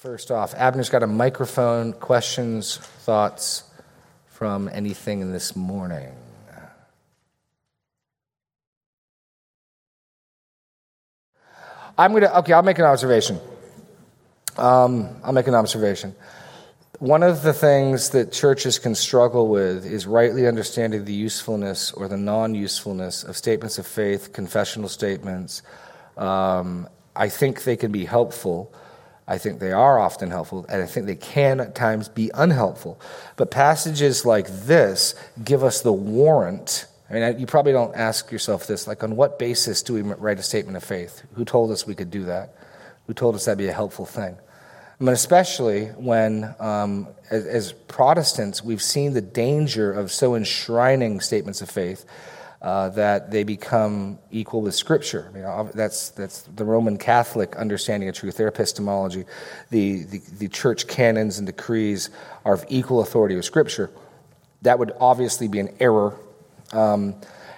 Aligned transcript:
First 0.00 0.30
off, 0.30 0.54
Abner's 0.54 0.88
got 0.88 1.02
a 1.02 1.06
microphone. 1.06 1.92
Questions, 1.92 2.78
thoughts 2.78 3.64
from 4.28 4.70
anything 4.72 5.20
in 5.20 5.30
this 5.30 5.54
morning? 5.54 6.08
I'm 11.98 12.12
going 12.12 12.22
to, 12.22 12.38
okay, 12.38 12.54
I'll 12.54 12.62
make 12.62 12.78
an 12.78 12.86
observation. 12.86 13.40
Um, 14.56 15.10
I'll 15.22 15.34
make 15.34 15.48
an 15.48 15.54
observation. 15.54 16.14
One 16.98 17.22
of 17.22 17.42
the 17.42 17.52
things 17.52 18.08
that 18.10 18.32
churches 18.32 18.78
can 18.78 18.94
struggle 18.94 19.48
with 19.48 19.84
is 19.84 20.06
rightly 20.06 20.46
understanding 20.46 21.04
the 21.04 21.12
usefulness 21.12 21.92
or 21.92 22.08
the 22.08 22.16
non 22.16 22.54
usefulness 22.54 23.22
of 23.22 23.36
statements 23.36 23.78
of 23.78 23.86
faith, 23.86 24.32
confessional 24.32 24.88
statements. 24.88 25.60
Um, 26.16 26.88
I 27.14 27.28
think 27.28 27.64
they 27.64 27.76
can 27.76 27.92
be 27.92 28.06
helpful. 28.06 28.72
I 29.30 29.38
think 29.38 29.60
they 29.60 29.70
are 29.70 29.96
often 29.96 30.28
helpful, 30.32 30.66
and 30.68 30.82
I 30.82 30.86
think 30.86 31.06
they 31.06 31.14
can 31.14 31.60
at 31.60 31.76
times 31.76 32.08
be 32.08 32.32
unhelpful. 32.34 33.00
But 33.36 33.52
passages 33.52 34.26
like 34.26 34.48
this 34.48 35.14
give 35.44 35.62
us 35.62 35.82
the 35.82 35.92
warrant. 35.92 36.86
I 37.08 37.12
mean, 37.12 37.38
you 37.38 37.46
probably 37.46 37.70
don't 37.70 37.94
ask 37.94 38.32
yourself 38.32 38.66
this 38.66 38.88
like, 38.88 39.04
on 39.04 39.14
what 39.14 39.38
basis 39.38 39.82
do 39.82 39.94
we 39.94 40.02
write 40.02 40.40
a 40.40 40.42
statement 40.42 40.76
of 40.76 40.82
faith? 40.82 41.22
Who 41.34 41.44
told 41.44 41.70
us 41.70 41.86
we 41.86 41.94
could 41.94 42.10
do 42.10 42.24
that? 42.24 42.56
Who 43.06 43.14
told 43.14 43.36
us 43.36 43.44
that'd 43.44 43.56
be 43.56 43.68
a 43.68 43.72
helpful 43.72 44.04
thing? 44.04 44.36
I 45.00 45.04
mean, 45.04 45.14
especially 45.14 45.86
when, 45.86 46.52
um, 46.58 47.06
as, 47.30 47.46
as 47.46 47.72
Protestants, 47.72 48.64
we've 48.64 48.82
seen 48.82 49.12
the 49.12 49.20
danger 49.20 49.92
of 49.92 50.10
so 50.10 50.34
enshrining 50.34 51.20
statements 51.20 51.62
of 51.62 51.70
faith 51.70 52.04
uh, 52.62 52.90
that 52.90 53.30
they 53.30 53.42
become 53.42 54.18
equal 54.30 54.60
with 54.60 54.74
Scripture. 54.74 55.30
I 55.30 55.32
mean, 55.32 55.70
that's, 55.74 56.10
that's 56.10 56.42
the 56.42 56.64
Roman 56.64 56.98
Catholic 56.98 57.56
understanding 57.56 58.08
of 58.08 58.14
truth, 58.14 58.36
their 58.36 58.48
epistemology. 58.48 59.24
The, 59.70 60.04
the, 60.04 60.18
the 60.38 60.48
church 60.48 60.86
canons 60.86 61.38
and 61.38 61.46
decrees 61.46 62.10
are 62.44 62.54
of 62.54 62.64
equal 62.68 63.00
authority 63.00 63.34
with 63.34 63.46
Scripture. 63.46 63.90
That 64.62 64.78
would 64.78 64.92
obviously 65.00 65.48
be 65.48 65.58
an 65.58 65.74
error. 65.80 66.14
Um, 66.72 67.14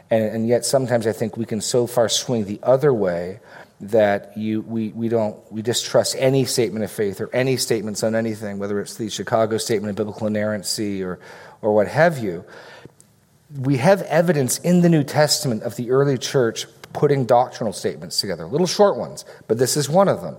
and, 0.09 0.25
and 0.25 0.49
yet, 0.49 0.65
sometimes 0.65 1.07
I 1.07 1.13
think 1.13 1.37
we 1.37 1.47
can 1.47 1.61
so 1.61 1.89
far 1.89 2.09
swing 2.09 2.45
the 2.45 2.61
other 2.63 2.95
way 2.95 3.41
that 3.81 4.39
you, 4.39 4.61
we, 4.61 4.91
we 4.91 5.09
don't 5.09 5.37
we 5.51 5.61
distrust 5.63 6.15
any 6.17 6.45
statement 6.45 6.85
of 6.85 6.93
faith 6.93 7.21
or 7.21 7.29
any 7.35 7.57
statements 7.57 8.05
on 8.05 8.15
anything, 8.15 8.59
whether 8.61 8.81
it's 8.81 8.95
the 8.95 9.11
Chicago 9.11 9.59
Statement 9.59 9.91
of 9.91 9.97
Biblical 9.97 10.29
Inerrancy 10.29 11.03
or, 11.03 11.19
or 11.61 11.75
what 11.75 11.89
have 11.89 12.19
you 12.19 12.45
we 13.57 13.77
have 13.79 14.03
evidence 14.03 14.59
in 14.59 14.81
the 14.81 14.89
New 14.89 15.05
Testament 15.05 15.63
of 15.63 15.77
the 15.77 15.91
early 15.91 16.19
church 16.19 16.67
putting 16.93 17.25
doctrinal 17.25 17.73
statements 17.73 18.21
together, 18.21 18.47
little 18.47 18.67
short 18.67 18.97
ones, 18.97 19.25
but 19.49 19.59
this 19.59 19.77
is 19.77 19.89
one 19.89 20.09
of 20.09 20.21
them. 20.23 20.37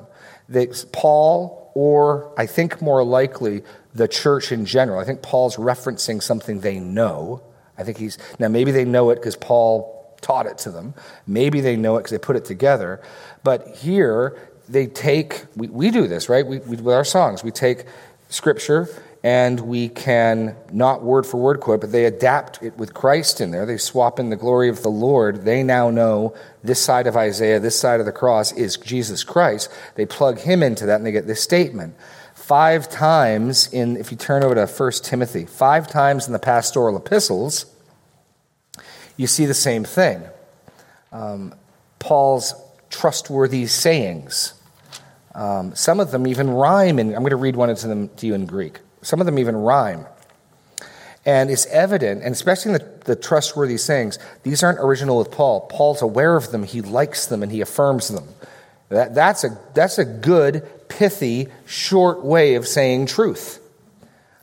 That 0.49 0.85
Paul, 0.91 1.71
or 1.73 2.33
I 2.37 2.45
think 2.45 2.81
more 2.81 3.03
likely 3.03 3.63
the 3.93 4.07
church 4.07 4.51
in 4.51 4.65
general, 4.65 4.99
I 4.99 5.03
think 5.03 5.21
Paul's 5.21 5.55
referencing 5.55 6.21
something 6.21 6.59
they 6.59 6.79
know. 6.79 7.43
I 7.77 7.83
think 7.83 7.97
he's, 7.97 8.17
now 8.39 8.49
maybe 8.49 8.71
they 8.71 8.85
know 8.85 9.09
it 9.09 9.15
because 9.15 9.35
Paul 9.35 10.15
taught 10.21 10.45
it 10.45 10.57
to 10.59 10.71
them. 10.71 10.93
Maybe 11.27 11.61
they 11.61 11.75
know 11.75 11.97
it 11.97 12.01
because 12.01 12.11
they 12.11 12.17
put 12.19 12.35
it 12.35 12.45
together. 12.45 13.01
But 13.43 13.75
here, 13.77 14.37
they 14.69 14.87
take, 14.87 15.45
we, 15.55 15.67
we 15.67 15.91
do 15.91 16.07
this, 16.07 16.29
right? 16.29 16.45
We, 16.45 16.59
we, 16.59 16.77
with 16.77 16.93
our 16.93 17.03
songs, 17.03 17.43
we 17.43 17.51
take 17.51 17.85
scripture 18.29 18.89
and 19.23 19.61
we 19.61 19.87
can 19.87 20.53
not 20.71 21.01
word 21.01 21.25
for 21.25 21.37
word 21.37 21.61
quote, 21.61 21.79
but 21.79 21.93
they 21.93 22.03
adapt 22.03 22.61
it 22.61 22.77
with 22.77 22.93
Christ 22.93 23.39
in 23.39 23.51
there. 23.51 23.65
They 23.65 23.77
swap 23.77 24.19
in 24.19 24.29
the 24.29 24.35
glory 24.35 24.67
of 24.67 24.83
the 24.83 24.89
Lord. 24.89 25.45
They 25.45 25.63
now 25.63 25.89
know 25.89 26.35
this 26.61 26.81
side 26.81 27.07
of 27.07 27.15
Isaiah, 27.15 27.59
this 27.59 27.79
side 27.79 28.01
of 28.01 28.05
the 28.05 28.11
cross 28.11 28.51
is 28.51 28.75
Jesus 28.75 29.23
Christ. 29.23 29.71
They 29.95 30.05
plug 30.05 30.39
him 30.39 30.61
into 30.61 30.85
that 30.87 30.97
and 30.97 31.05
they 31.05 31.13
get 31.13 31.25
this 31.25 31.41
statement. 31.41 31.95
Five 32.35 32.89
times 32.89 33.71
in, 33.71 33.95
if 33.95 34.11
you 34.11 34.17
turn 34.17 34.43
over 34.43 34.55
to 34.55 34.67
1 34.67 34.91
Timothy, 35.03 35.45
five 35.45 35.87
times 35.87 36.27
in 36.27 36.33
the 36.33 36.39
pastoral 36.39 36.97
epistles, 36.97 37.65
you 39.15 39.27
see 39.27 39.45
the 39.45 39.53
same 39.53 39.85
thing. 39.85 40.21
Um, 41.13 41.55
Paul's 41.99 42.53
trustworthy 42.89 43.67
sayings. 43.67 44.53
Um, 45.33 45.73
some 45.75 46.01
of 46.01 46.11
them 46.11 46.27
even 46.27 46.49
rhyme, 46.49 46.99
and 46.99 47.13
I'm 47.15 47.21
going 47.21 47.29
to 47.29 47.37
read 47.37 47.55
one 47.55 47.69
of 47.69 47.81
them 47.81 48.09
to 48.17 48.27
you 48.27 48.33
in 48.33 48.45
Greek. 48.45 48.79
Some 49.03 49.19
of 49.19 49.25
them 49.25 49.37
even 49.37 49.55
rhyme. 49.55 50.05
And 51.25 51.49
it's 51.49 51.65
evident, 51.67 52.21
and 52.23 52.33
especially 52.33 52.73
in 52.73 52.79
the, 52.79 52.91
the 53.05 53.15
trustworthy 53.15 53.77
sayings, 53.77 54.19
these 54.43 54.61
aren't 54.61 54.79
original 54.79 55.17
with 55.17 55.31
Paul. 55.31 55.61
Paul's 55.61 56.01
aware 56.01 56.35
of 56.35 56.51
them, 56.51 56.63
he 56.63 56.81
likes 56.81 57.27
them, 57.27 57.43
and 57.43 57.51
he 57.51 57.61
affirms 57.61 58.09
them. 58.09 58.27
That, 58.89 59.15
that's, 59.15 59.43
a, 59.43 59.57
that's 59.73 59.97
a 59.97 60.05
good, 60.05 60.69
pithy, 60.89 61.47
short 61.65 62.23
way 62.23 62.55
of 62.55 62.67
saying 62.67 63.05
truth. 63.05 63.59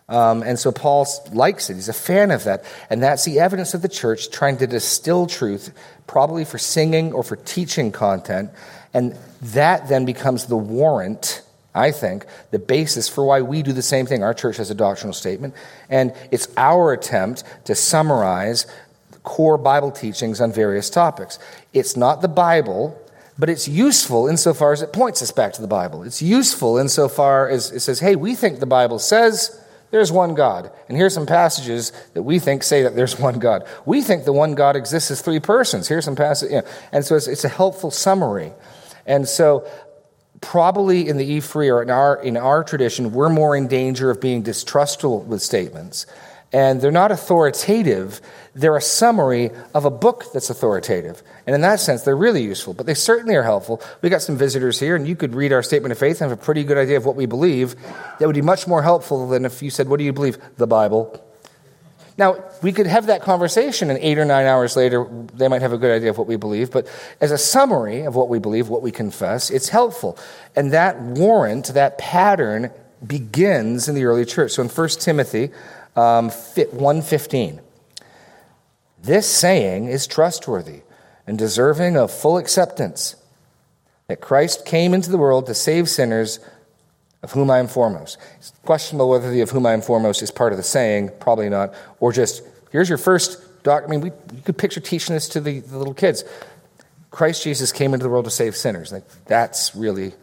Um, 0.09 0.43
and 0.43 0.59
so 0.59 0.73
Paul 0.73 1.07
likes 1.33 1.71
it. 1.71 1.75
He's 1.75 1.89
a 1.89 1.93
fan 1.93 2.33
of 2.33 2.45
that. 2.45 2.65
And 2.89 3.03
that's 3.03 3.25
the 3.25 3.39
evidence 3.39 3.75
of 3.75 3.83
the 3.83 3.89
church 3.89 4.31
trying 4.31 4.57
to 4.57 4.67
distill 4.67 5.27
truth, 5.27 5.73
probably 6.09 6.45
for 6.45 6.59
singing 6.59 7.13
or 7.13 7.23
for 7.23 7.37
teaching 7.37 7.93
content. 7.93 8.51
And 8.93 9.17
that 9.41 9.89
then 9.89 10.05
becomes 10.05 10.47
the 10.47 10.57
warrant 10.57 11.43
I 11.75 11.93
think, 11.93 12.27
the 12.51 12.59
basis 12.59 13.09
for 13.09 13.25
why 13.25 13.43
we 13.43 13.63
do 13.63 13.73
the 13.73 13.83
same 13.83 14.07
thing. 14.07 14.23
Our 14.23 14.35
church 14.35 14.57
has 14.57 14.71
a 14.71 14.75
doctrinal 14.75 15.15
statement, 15.15 15.55
and 15.89 16.13
it's 16.31 16.49
our 16.57 16.93
attempt 16.93 17.45
to 17.65 17.75
summarize 17.75 18.67
core 19.23 19.59
Bible 19.59 19.91
teachings 19.91 20.41
on 20.41 20.53
various 20.53 20.91
topics. 20.91 21.39
It's 21.73 21.97
not 21.97 22.23
the 22.23 22.29
Bible, 22.29 23.01
but 23.39 23.49
it's 23.49 23.69
useful 23.69 24.27
insofar 24.29 24.73
as 24.73 24.83
it 24.83 24.93
points 24.93 25.23
us 25.23 25.31
back 25.31 25.53
to 25.55 25.63
the 25.63 25.69
Bible. 25.69 26.03
It's 26.03 26.21
useful 26.21 26.79
insofar 26.79 27.49
as 27.49 27.71
it 27.71 27.81
says, 27.81 28.01
hey, 28.01 28.17
we 28.17 28.35
think 28.35 28.61
the 28.61 28.67
Bible 28.67 28.99
says 28.99 29.59
there's 29.91 30.13
one 30.13 30.35
God. 30.35 30.71
And 30.89 30.97
here's 30.97 31.15
some 31.15 31.27
passages 31.27 31.93
that 32.15 32.23
we 32.23 32.39
think 32.39 32.63
say 32.63 32.83
that 32.83 32.95
there's 32.95 33.19
one 33.19 33.39
God. 33.39 33.67
We 33.85 34.03
think 34.03 34.25
the 34.25 34.33
one 34.33 34.55
God 34.55 34.77
exists 34.77 35.11
as 35.11 35.21
three 35.21 35.41
persons. 35.41 35.89
Here's 35.89 36.05
some 36.05 36.17
passages. 36.17 36.63
And 36.93 37.05
so 37.05 37.17
it's, 37.17 37.27
it's 37.27 37.45
a 37.45 37.49
helpful 37.49 37.91
summary. 37.91 38.53
And 39.07 39.29
so 39.29 39.67
probably 40.41 41.09
in 41.09 41.17
the 41.17 41.39
E3 41.39 41.73
or 41.73 41.83
in 41.83 41.91
our, 41.91 42.23
in 42.23 42.37
our 42.37 42.65
tradition, 42.65 43.13
we're 43.13 43.29
more 43.29 43.57
in 43.57 43.69
danger 43.69 44.11
of 44.11 44.21
being 44.21 44.43
distrustful 44.43 45.21
with 45.23 45.43
statements. 45.43 46.07
And 46.53 46.81
they're 46.81 46.91
not 46.91 47.13
authoritative, 47.13 48.21
they're 48.55 48.77
a 48.77 48.83
summary 48.83 49.51
of 49.73 49.85
a 49.85 49.91
book 49.91 50.25
that's 50.33 50.51
authoritative. 50.51 51.23
And 51.47 51.55
in 51.55 51.61
that 51.61 51.79
sense, 51.79 52.03
they're 52.03 52.17
really 52.17 52.43
useful, 52.43 52.75
but 52.75 52.87
they 52.87 52.95
certainly 52.95 53.37
are 53.37 53.45
helpful. 53.45 53.81
We 54.03 54.09
got 54.09 54.23
some 54.23 54.37
visitors 54.37 54.81
here, 54.81 54.97
and 54.97 55.07
you 55.07 55.15
could 55.15 55.35
read 55.35 55.53
our 55.53 55.63
statement 55.63 55.93
of 55.93 55.99
faith 55.99 56.21
and 56.21 56.29
have 56.29 56.39
a 56.39 56.43
pretty 56.43 56.65
good 56.65 56.79
idea 56.79 56.97
of 56.97 57.07
what 57.07 57.15
we 57.15 57.27
believe. 57.27 57.77
That 58.19 58.27
would 58.27 58.35
be 58.35 58.43
much 58.43 58.67
more 58.67 58.83
helpful 58.83 59.29
than 59.29 59.45
if 59.45 59.63
you 59.63 59.71
said, 59.71 59.89
What 59.89 59.99
do 59.99 60.05
you 60.05 60.13
believe? 60.13 60.39
The 60.57 60.67
Bible. 60.67 61.25
Now, 62.19 62.45
we 62.63 62.73
could 62.73 62.87
have 62.87 63.07
that 63.07 63.23
conversation, 63.23 63.91
and 63.91 63.99
eight 64.01 64.19
or 64.19 64.25
nine 64.25 64.47
hours 64.47 64.77
later, 64.77 65.07
they 65.35 65.49
might 65.49 65.63
have 65.63 65.73
a 65.73 65.79
good 65.79 65.91
idea 65.91 66.11
of 66.11 66.19
what 66.19 66.27
we 66.27 66.37
believe. 66.37 66.71
But 66.71 66.87
as 67.21 67.31
a 67.31 67.39
summary 67.39 68.03
of 68.03 68.15
what 68.15 68.29
we 68.29 68.39
believe, 68.39 68.69
what 68.69 68.83
we 68.83 68.91
confess, 68.91 69.51
it's 69.51 69.69
helpful. 69.69 70.19
And 70.55 70.73
that 70.73 71.01
warrant, 71.01 71.69
that 71.69 71.99
pattern, 71.99 72.71
begins 73.07 73.89
in 73.89 73.95
the 73.95 74.05
early 74.05 74.25
church. 74.25 74.53
So 74.53 74.63
in 74.63 74.69
1 74.69 74.89
Timothy 75.01 75.51
um, 75.97 76.31
1.15, 76.31 77.61
this 79.03 79.27
saying 79.27 79.87
is 79.87 80.07
trustworthy 80.07 80.83
and 81.27 81.39
deserving 81.39 81.97
of 81.97 82.11
full 82.11 82.37
acceptance 82.37 83.17
that 84.09 84.21
Christ 84.21 84.67
came 84.67 84.93
into 84.93 85.11
the 85.11 85.19
world 85.19 85.47
to 85.47 85.55
save 85.55 85.89
sinners 85.89 86.41
of 87.23 87.33
whom 87.33 87.51
I 87.51 87.59
am 87.59 87.69
foremost. 87.69 88.19
It's 88.39 88.53
questionable 88.65 89.11
whether 89.11 89.31
the 89.31 89.43
of 89.43 89.51
whom 89.51 89.67
I 89.67 89.73
am 89.73 89.83
foremost 89.83 90.23
is 90.23 90.31
part 90.31 90.53
of 90.53 90.57
the 90.57 90.63
saying, 90.63 91.11
probably 91.21 91.49
not, 91.49 91.75
or 92.01 92.13
just 92.13 92.43
here's 92.71 92.89
your 92.89 92.99
first 92.99 93.63
doc. 93.63 93.85
I 93.85 93.89
mean, 93.89 94.01
we, 94.01 94.11
you 94.35 94.43
could 94.45 94.57
picture 94.57 94.81
teaching 94.81 95.15
this 95.15 95.29
to 95.31 95.41
the, 95.41 95.61
the 95.61 95.79
little 95.79 95.95
kids. 95.95 96.25
Christ 97.11 97.43
Jesus 97.43 97.73
came 97.73 97.93
into 97.93 98.05
the 98.05 98.11
world 98.11 98.25
to 98.25 98.31
save 98.31 98.57
sinners. 98.57 98.93
Like, 98.93 99.05
that's 99.27 99.75
really 99.75 100.15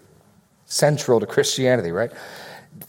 central 0.66 1.20
to 1.20 1.26
Christianity, 1.26 1.92
right? 1.92 2.12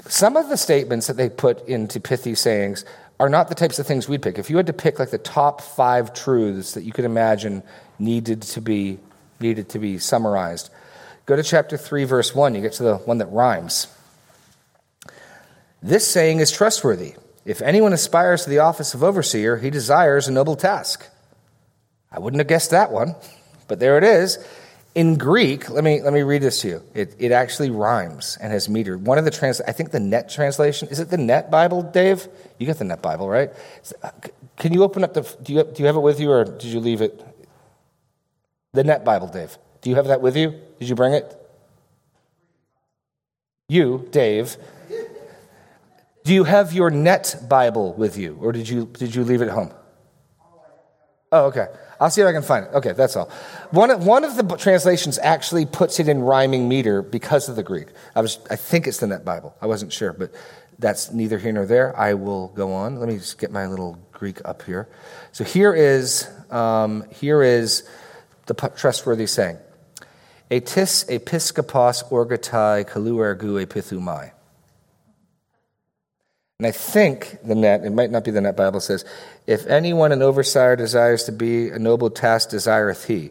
Some 0.06 0.37
of 0.37 0.49
the 0.49 0.56
statements 0.56 1.06
that 1.06 1.16
they 1.16 1.28
put 1.28 1.66
into 1.66 2.00
pithy 2.00 2.34
sayings 2.34 2.84
are 3.20 3.28
not 3.28 3.49
the 3.49 3.55
types 3.55 3.78
of 3.78 3.87
things 3.87 4.08
we'd 4.08 4.22
pick. 4.22 4.38
If 4.38 4.49
you 4.50 4.56
had 4.56 4.66
to 4.66 4.72
pick 4.72 4.99
like 4.99 5.10
the 5.10 5.19
top 5.19 5.60
five 5.60 6.14
truths 6.14 6.75
that 6.75 6.84
you 6.84 6.93
could 6.93 7.05
imagine 7.05 7.62
needed 7.99 8.43
to 8.43 8.60
be 8.60 8.99
needed 9.40 9.69
to 9.70 9.78
be 9.78 9.99
summarized, 9.99 10.70
go 11.26 11.37
to 11.37 11.43
chapter 11.43 11.76
3, 11.76 12.05
verse 12.05 12.34
1. 12.34 12.55
You 12.55 12.60
get 12.60 12.72
to 12.75 12.82
the 12.82 12.96
one 12.96 13.19
that 13.19 13.26
rhymes. 13.26 13.87
This 15.82 16.06
saying 16.06 16.40
is 16.40 16.50
trustworthy. 16.50 17.14
If 17.44 17.62
anyone 17.62 17.92
aspires 17.92 18.44
to 18.44 18.50
the 18.50 18.58
office 18.58 18.94
of 18.94 19.02
overseer, 19.02 19.56
he 19.56 19.70
desires 19.70 20.28
a 20.28 20.32
noble 20.32 20.56
task. 20.56 21.08
I 22.10 22.19
wouldn't 22.19 22.40
have 22.40 22.48
guessed 22.48 22.70
that 22.70 22.90
one, 22.90 23.14
but 23.69 23.78
there 23.78 23.98
it 23.98 24.04
is. 24.04 24.38
In 24.94 25.16
Greek, 25.16 25.70
let 25.70 25.84
me, 25.84 26.02
let 26.02 26.12
me 26.12 26.22
read 26.22 26.42
this 26.42 26.62
to 26.62 26.69
you. 26.69 26.82
It, 26.92 27.14
it 27.19 27.30
actually 27.30 27.70
rhymes 27.70 28.36
and 28.40 28.52
has 28.52 28.69
meter. 28.69 28.98
One 28.98 29.16
of 29.16 29.25
the 29.25 29.30
trans, 29.30 29.60
I 29.60 29.72
think 29.72 29.92
the 29.92 30.00
net 30.00 30.28
translation, 30.28 30.88
is 30.88 30.98
it 30.98 31.10
the 31.10 31.19
net 31.19 31.50
Bible, 31.50 31.82
Dave? 31.82 32.26
You 32.58 32.66
got 32.66 32.78
the 32.78 32.84
net 32.84 33.00
Bible, 33.00 33.28
right? 33.28 33.50
Uh, 34.02 34.10
can 34.56 34.72
you 34.72 34.82
open 34.82 35.04
up 35.04 35.14
the, 35.14 35.22
do 35.42 35.52
you, 35.52 35.62
do 35.62 35.82
you 35.82 35.86
have 35.86 35.96
it 35.96 36.00
with 36.00 36.19
you 36.19 36.32
or 36.32 36.44
did 36.44 36.64
you 36.64 36.81
leave 36.81 37.00
it? 37.00 37.24
The 38.72 38.82
net 38.82 39.04
Bible, 39.04 39.28
Dave. 39.28 39.56
Do 39.82 39.90
you 39.90 39.96
have 39.96 40.08
that 40.08 40.20
with 40.20 40.36
you? 40.36 40.54
Did 40.81 40.88
you 40.88 40.94
bring 40.94 41.14
it? 41.14 41.34
You, 43.69 44.08
Dave, 44.10 44.56
do 46.28 46.34
you 46.34 46.44
have 46.44 46.75
your 46.75 46.90
net 46.90 47.36
Bible 47.48 47.94
with 47.94 48.19
you, 48.19 48.36
or 48.42 48.52
did 48.52 48.69
you, 48.69 48.84
did 48.84 49.14
you 49.14 49.25
leave 49.25 49.40
it 49.40 49.46
at 49.46 49.54
home? 49.54 49.72
Oh, 51.32 51.46
okay. 51.46 51.69
I'll 51.98 52.10
see 52.10 52.20
if 52.20 52.26
I 52.26 52.32
can 52.32 52.42
find 52.42 52.66
it. 52.66 52.75
Okay, 52.75 52.92
that's 52.92 53.16
all. 53.16 53.30
One, 53.70 54.04
one 54.04 54.25
of 54.25 54.36
the 54.36 54.56
translations 54.58 55.19
actually 55.20 55.64
puts 55.64 55.98
it 56.00 56.06
in 56.06 56.20
rhyming 56.20 56.69
meter 56.69 57.00
because 57.00 57.48
of 57.48 57.56
the 57.56 57.62
Greek. 57.62 57.86
I, 58.14 58.20
was, 58.20 58.40
I 58.50 58.56
think 58.56 58.86
it's 58.86 58.98
the 58.98 59.06
Net 59.06 59.25
Bible. 59.25 59.56
I 59.62 59.66
wasn't 59.69 59.90
sure, 59.90 60.12
but 60.12 60.34
that's 60.78 61.10
neither 61.10 61.38
here 61.38 61.52
nor 61.52 61.64
there. 61.64 61.98
I 61.98 62.12
will 62.12 62.48
go 62.48 62.74
on. 62.74 62.96
Let 62.96 63.08
me 63.08 63.16
just 63.16 63.38
get 63.38 63.50
my 63.50 63.66
little 63.66 63.98
Greek 64.12 64.42
up 64.44 64.60
here. 64.64 64.86
So 65.32 65.44
here 65.44 65.72
is, 65.72 66.28
um, 66.50 67.06
here 67.10 67.42
is 67.42 67.88
the 68.44 68.52
trustworthy 68.76 69.26
saying. 69.26 69.56
Etis 70.50 71.08
episkopos 71.08 72.06
orgatai 72.10 72.86
kaluergu 72.86 73.64
epithumai. 73.64 74.32
And 76.60 76.66
I 76.66 76.72
think 76.72 77.38
the 77.44 77.55
net, 77.55 77.84
it 77.84 77.90
might 77.90 78.10
not 78.10 78.25
be 78.25 78.32
the 78.32 78.40
net 78.40 78.56
Bible 78.56 78.81
says, 78.81 79.05
if 79.46 79.64
anyone 79.69 80.10
an 80.10 80.22
overseer 80.22 80.75
desires 80.75 81.22
to 81.26 81.32
be, 81.32 81.69
a 81.69 81.78
noble 81.78 82.10
task 82.10 82.50
desireth 82.50 83.05
he. 83.05 83.31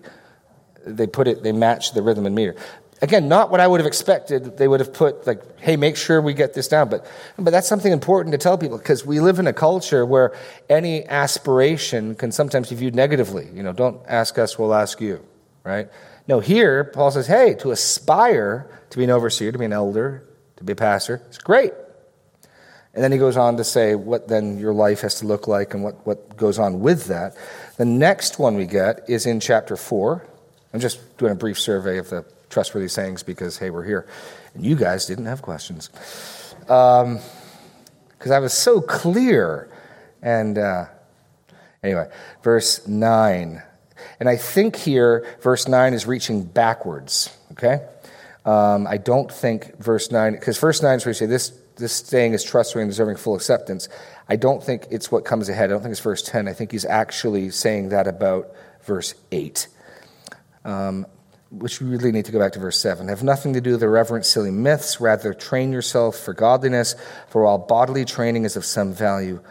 They 0.86 1.08
put 1.08 1.28
it, 1.28 1.44
they 1.44 1.52
match 1.52 1.92
the 1.92 2.02
rhythm 2.02 2.26
and 2.26 2.34
meter. 2.34 2.56
Again, 3.02 3.28
not 3.28 3.52
what 3.52 3.60
I 3.60 3.68
would 3.68 3.82
have 3.82 3.86
expected. 3.86 4.58
They 4.58 4.70
would 4.70 4.80
have 4.80 4.94
put 4.94 5.28
like, 5.28 5.60
hey, 5.60 5.76
make 5.76 5.98
sure 5.98 6.22
we 6.22 6.34
get 6.34 6.54
this 6.54 6.70
down. 6.70 6.88
But, 6.88 7.06
but 7.38 7.52
that's 7.52 7.68
something 7.68 7.92
important 7.92 8.32
to 8.32 8.38
tell 8.38 8.58
people 8.58 8.78
because 8.78 9.06
we 9.06 9.20
live 9.20 9.40
in 9.40 9.48
a 9.48 9.52
culture 9.52 10.06
where 10.06 10.34
any 10.70 11.06
aspiration 11.06 12.16
can 12.16 12.32
sometimes 12.32 12.70
be 12.70 12.78
viewed 12.78 12.96
negatively. 12.96 13.50
You 13.54 13.62
know, 13.62 13.74
don't 13.74 14.00
ask 14.08 14.40
us, 14.40 14.58
we'll 14.58 14.74
ask 14.74 15.02
you, 15.02 15.22
right? 15.66 15.90
No, 16.30 16.40
here, 16.40 16.86
Paul 16.86 17.12
says, 17.12 17.28
hey, 17.28 17.56
to 17.56 17.72
aspire 17.72 18.72
to 18.90 18.98
be 18.98 19.04
an 19.04 19.10
overseer, 19.10 19.52
to 19.52 19.60
be 19.60 19.66
an 19.66 19.74
elder, 19.74 20.24
to 20.56 20.64
be 20.64 20.72
a 20.72 20.78
pastor, 20.78 21.22
it's 21.28 21.40
great. 21.40 21.74
And 22.98 23.04
then 23.04 23.12
he 23.12 23.20
goes 23.20 23.38
on 23.38 23.58
to 23.58 23.64
say 23.64 23.94
what 23.94 24.28
then 24.28 24.58
your 24.58 24.74
life 24.74 25.02
has 25.02 25.20
to 25.20 25.28
look 25.28 25.48
like 25.48 25.76
and 25.76 25.84
what, 25.84 26.04
what 26.08 26.36
goes 26.36 26.58
on 26.58 26.80
with 26.80 27.06
that. 27.06 27.38
The 27.78 27.86
next 27.86 28.40
one 28.40 28.56
we 28.56 28.66
get 28.66 29.08
is 29.08 29.28
in 29.28 29.40
chapter 29.40 29.78
4. 29.78 30.26
I'm 30.74 30.80
just 30.80 31.16
doing 31.20 31.32
a 31.32 31.36
brief 31.36 31.60
survey 31.60 32.00
of 32.00 32.10
the 32.10 32.26
trustworthy 32.50 32.88
sayings 32.88 33.22
because, 33.22 33.56
hey, 33.56 33.70
we're 33.70 33.84
here. 33.84 34.08
And 34.56 34.66
you 34.66 34.76
guys 34.76 35.06
didn't 35.06 35.28
have 35.28 35.44
questions. 35.44 35.92
Because 36.62 37.06
um, 37.06 38.32
I 38.32 38.40
was 38.40 38.54
so 38.54 38.82
clear. 38.82 39.70
And 40.24 40.58
uh, 40.58 40.86
anyway, 41.84 42.10
verse 42.42 42.88
9. 42.88 43.62
And 44.20 44.28
I 44.28 44.38
think 44.38 44.76
here, 44.76 45.38
verse 45.42 45.68
9 45.68 45.94
is 45.94 46.08
reaching 46.08 46.46
backwards, 46.46 47.38
okay? 47.52 47.86
Um, 48.44 48.88
I 48.88 48.98
don't 48.98 49.32
think 49.32 49.78
verse 49.78 50.10
9, 50.10 50.34
because 50.34 50.58
verse 50.58 50.82
9 50.82 50.96
is 50.96 51.06
where 51.06 51.12
you 51.12 51.14
say, 51.14 51.28
this 51.28 51.54
this 51.78 51.94
saying 51.94 52.34
is 52.34 52.44
trustworthy 52.44 52.84
and 52.84 52.92
deserving 52.92 53.18
full 53.18 53.36
acceptance. 53.36 53.88
I 54.28 54.36
don't 54.36 54.64
think 54.64 54.88
it's 54.90 55.12
what 55.12 55.26
comes 55.26 55.50
ahead. 55.50 55.66
I 55.66 55.74
don't 55.74 55.82
think 55.82 55.92
it's 55.92 56.02
verse 56.02 56.22
10. 56.22 56.48
I 56.48 56.54
think 56.54 56.72
he's 56.72 56.86
actually 56.86 57.50
saying 57.52 57.90
that 57.90 58.08
about 58.08 58.52
verse 58.84 59.14
8. 59.32 59.68
Um, 60.66 61.06
which 61.50 61.80
we 61.80 61.88
really 61.88 62.12
need 62.12 62.26
to 62.26 62.32
go 62.32 62.40
back 62.40 62.52
to 62.54 62.60
verse 62.60 62.80
7. 62.80 63.08
Have 63.08 63.24
nothing 63.24 63.54
to 63.54 63.62
do 63.62 63.72
with 63.72 63.84
irreverent, 63.84 64.26
silly 64.26 64.52
myths. 64.52 65.00
Rather, 65.00 65.34
train 65.34 65.72
yourself 65.72 66.18
for 66.18 66.34
godliness, 66.34 66.96
for 67.30 67.44
while 67.44 67.58
bodily 67.58 68.04
training 68.04 68.44
is 68.44 68.58
of 68.58 68.66
some 68.66 68.94
value, 68.94 69.42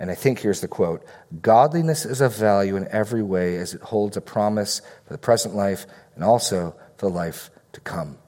and 0.00 0.10
I 0.10 0.14
think 0.14 0.38
here's 0.40 0.60
the 0.60 0.68
quote 0.68 1.04
Godliness 1.42 2.06
is 2.06 2.20
of 2.20 2.34
value 2.34 2.76
in 2.76 2.88
every 2.88 3.22
way 3.22 3.56
as 3.56 3.74
it 3.74 3.82
holds 3.82 4.16
a 4.16 4.20
promise 4.20 4.80
for 5.06 5.12
the 5.12 5.18
present 5.18 5.54
life 5.54 5.86
and 6.14 6.24
also 6.24 6.74
for 6.96 7.10
the 7.10 7.14
life 7.14 7.50
to 7.72 7.80
come 7.80 8.18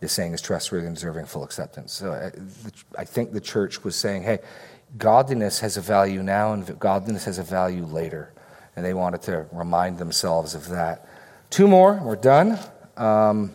is 0.00 0.12
saying 0.12 0.32
is 0.32 0.40
trustworthy 0.40 0.86
and 0.86 0.94
deserving 0.94 1.26
full 1.26 1.44
acceptance. 1.44 1.92
So 1.92 2.12
I, 2.12 3.00
I 3.00 3.04
think 3.04 3.32
the 3.32 3.40
church 3.40 3.84
was 3.84 3.96
saying, 3.96 4.22
hey, 4.22 4.38
godliness 4.96 5.60
has 5.60 5.76
a 5.76 5.80
value 5.80 6.22
now 6.22 6.52
and 6.52 6.78
godliness 6.78 7.24
has 7.26 7.38
a 7.38 7.42
value 7.42 7.84
later. 7.84 8.32
And 8.76 8.84
they 8.84 8.94
wanted 8.94 9.22
to 9.22 9.46
remind 9.52 9.98
themselves 9.98 10.54
of 10.54 10.68
that. 10.68 11.06
Two 11.50 11.68
more, 11.68 11.94
we're 12.02 12.16
done. 12.16 12.58
Um, 12.96 13.52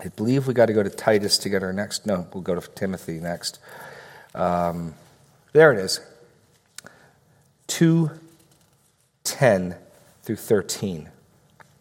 I 0.00 0.08
believe 0.08 0.46
we 0.46 0.54
got 0.54 0.66
to 0.66 0.72
go 0.72 0.82
to 0.82 0.90
Titus 0.90 1.38
to 1.38 1.48
get 1.48 1.62
our 1.62 1.72
next. 1.72 2.06
No, 2.06 2.26
we'll 2.32 2.42
go 2.42 2.58
to 2.58 2.70
Timothy 2.72 3.20
next. 3.20 3.58
Um, 4.34 4.94
there 5.52 5.72
it 5.72 5.78
is. 5.78 6.00
2 7.68 8.10
10 9.24 9.74
through 10.22 10.36
13. 10.36 11.08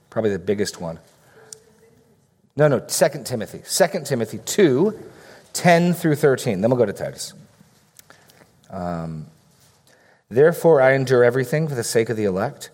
Probably 0.09 0.31
the 0.31 0.39
biggest 0.39 0.79
one. 0.81 0.99
No, 2.55 2.67
no, 2.67 2.79
2 2.79 3.07
Timothy. 3.23 3.61
2 3.67 4.03
Timothy 4.03 4.39
2, 4.39 4.99
10 5.53 5.93
through 5.93 6.15
13. 6.15 6.61
Then 6.61 6.69
we'll 6.69 6.77
go 6.77 6.85
to 6.85 6.93
Titus. 6.93 7.33
Um, 8.69 9.27
Therefore, 10.33 10.81
I 10.81 10.93
endure 10.93 11.23
everything 11.23 11.67
for 11.67 11.75
the 11.75 11.83
sake 11.83 12.09
of 12.09 12.17
the 12.17 12.23
elect, 12.23 12.71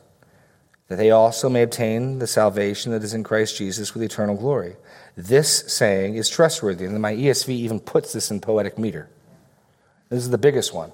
that 0.88 0.96
they 0.96 1.12
also 1.12 1.50
may 1.50 1.62
obtain 1.62 2.20
the 2.20 2.26
salvation 2.26 2.94
that 2.94 3.04
is 3.04 3.14
in 3.14 3.22
Christ 3.22 3.58
Jesus 3.58 3.94
with 3.94 4.02
eternal 4.02 4.38
glory. 4.38 4.78
This 5.18 5.66
saying 5.68 6.16
is 6.16 6.30
trustworthy, 6.30 6.86
and 6.86 7.02
my 7.02 7.14
ESV 7.14 7.50
even 7.50 7.82
puts 7.82 8.14
this 8.14 8.32
in 8.32 8.40
poetic 8.40 8.78
meter. 8.78 9.10
This 10.08 10.20
is 10.20 10.30
the 10.30 10.38
biggest 10.38 10.74
one. 10.74 10.94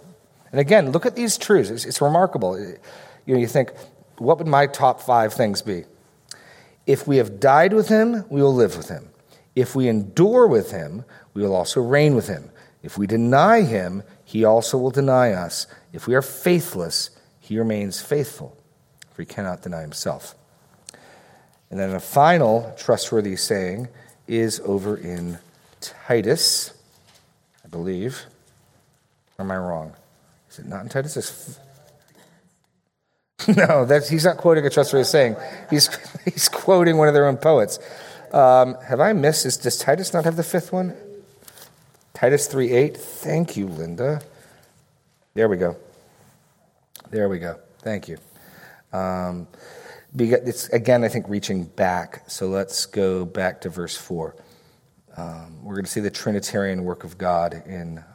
And 0.52 0.60
again, 0.60 0.92
look 0.92 1.06
at 1.06 1.16
these 1.16 1.38
truths. 1.38 1.70
It's, 1.70 1.86
it's 1.86 2.02
remarkable. 2.02 2.58
You 2.58 3.36
know, 3.36 3.40
you 3.40 3.48
think, 3.48 3.72
what 4.18 4.40
would 4.40 4.48
my 4.48 4.66
top 4.66 5.02
five 5.02 5.34
things 5.34 5.62
be? 5.62 5.84
If 6.86 7.08
we 7.08 7.18
have 7.18 7.40
died 7.40 7.74
with 7.74 7.90
him, 7.90 8.26
we 8.30 8.42
will 8.42 8.54
live 8.54 8.78
with 8.78 8.90
him. 8.90 9.10
If 9.56 9.76
we 9.76 9.88
endure 9.88 10.48
with 10.48 10.72
him, 10.72 11.06
we 11.34 11.42
will 11.42 11.56
also 11.56 11.82
reign 11.82 12.16
with 12.16 12.28
him. 12.28 12.52
If 12.84 12.98
we 12.98 13.08
deny 13.08 13.62
him, 13.62 14.04
he 14.24 14.44
also 14.46 14.78
will 14.78 14.92
deny 14.92 15.32
us. 15.32 15.66
If 15.94 16.08
we 16.08 16.16
are 16.16 16.22
faithless, 16.22 17.10
he 17.40 17.58
remains 17.58 18.02
faithful, 18.02 18.58
for 19.12 19.22
he 19.22 19.26
cannot 19.26 19.62
deny 19.62 19.82
himself. 19.82 20.36
And 21.72 21.80
then 21.80 21.92
a 21.92 22.00
final 22.00 22.74
trustworthy 22.78 23.36
saying 23.36 23.88
is 24.28 24.60
over 24.64 24.96
in 24.96 25.40
Titus, 25.82 26.74
I 27.64 27.68
believe. 27.68 28.26
Or 29.38 29.46
am 29.46 29.52
I 29.52 29.58
wrong? 29.58 29.94
Is 30.50 30.60
it 30.60 30.68
not 30.68 30.84
in 30.84 30.90
Titus? 30.90 31.60
No, 33.56 33.86
that's, 33.86 34.10
he's 34.10 34.26
not 34.26 34.38
quoting 34.38 34.66
a 34.66 34.70
trustworthy 34.70 35.06
saying. 35.06 35.36
He's, 35.70 35.90
he's 36.26 36.50
quoting 36.50 36.98
one 36.98 37.08
of 37.08 37.14
their 37.14 37.28
own 37.28 37.38
poets. 37.38 37.80
Um, 38.32 38.76
have 38.88 39.00
I 39.00 39.14
missed? 39.14 39.46
Is, 39.46 39.58
does 39.58 39.78
Titus 39.78 40.14
not 40.14 40.26
have 40.26 40.36
the 40.36 40.44
fifth 40.44 40.72
one? 40.72 40.96
Titus 42.14 42.48
3 42.48 42.72
8. 42.72 42.98
Thank 42.98 43.58
you, 43.58 43.68
Linda. 43.68 44.22
There 45.34 45.50
we 45.50 45.58
go. 45.58 45.76
There 47.12 47.30
we 47.30 47.40
go. 47.40 47.60
Thank 47.80 48.08
you. 48.08 48.18
Um, 48.94 49.48
it's, 50.18 50.70
again, 50.70 51.04
I 51.04 51.10
think, 51.10 51.28
reaching 51.28 51.66
back. 51.66 52.24
So 52.28 52.48
let's 52.48 52.86
go 52.86 53.26
back 53.26 53.62
to 53.62 53.70
verse 53.70 53.98
4. 53.98 54.36
Um, 55.18 55.64
we're 55.64 55.76
going 55.76 55.86
to 55.86 55.92
see 55.92 56.00
the 56.00 56.10
Trinitarian 56.10 56.84
work 56.84 57.04
of 57.04 57.18
God 57.18 57.64
in 57.66 58.04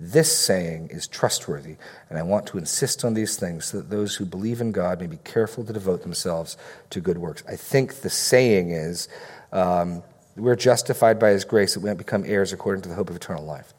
This 0.00 0.36
saying 0.36 0.90
is 0.92 1.08
trustworthy, 1.08 1.76
and 2.08 2.18
I 2.18 2.22
want 2.22 2.46
to 2.48 2.58
insist 2.58 3.04
on 3.04 3.14
these 3.14 3.36
things 3.36 3.66
so 3.66 3.78
that 3.78 3.90
those 3.90 4.14
who 4.14 4.24
believe 4.24 4.60
in 4.60 4.70
God 4.70 5.00
may 5.00 5.08
be 5.08 5.18
careful 5.24 5.64
to 5.64 5.72
devote 5.72 6.02
themselves 6.02 6.56
to 6.90 7.00
good 7.00 7.18
works. 7.18 7.42
I 7.48 7.56
think 7.56 7.96
the 7.96 8.10
saying 8.10 8.70
is 8.70 9.08
um, 9.52 10.04
we're 10.36 10.54
justified 10.54 11.18
by 11.18 11.30
his 11.30 11.44
grace 11.44 11.74
that 11.74 11.80
we 11.80 11.90
might 11.90 11.98
become 11.98 12.22
heirs 12.26 12.52
according 12.52 12.82
to 12.82 12.88
the 12.88 12.94
hope 12.94 13.10
of 13.10 13.16
eternal 13.16 13.44
life. 13.44 13.74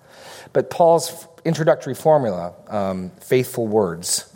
But 0.52 0.70
Paul's 0.70 1.26
introductory 1.46 1.96
formula, 1.96 2.54
um, 2.68 3.12
faithful 3.22 3.68
words, 3.68 4.36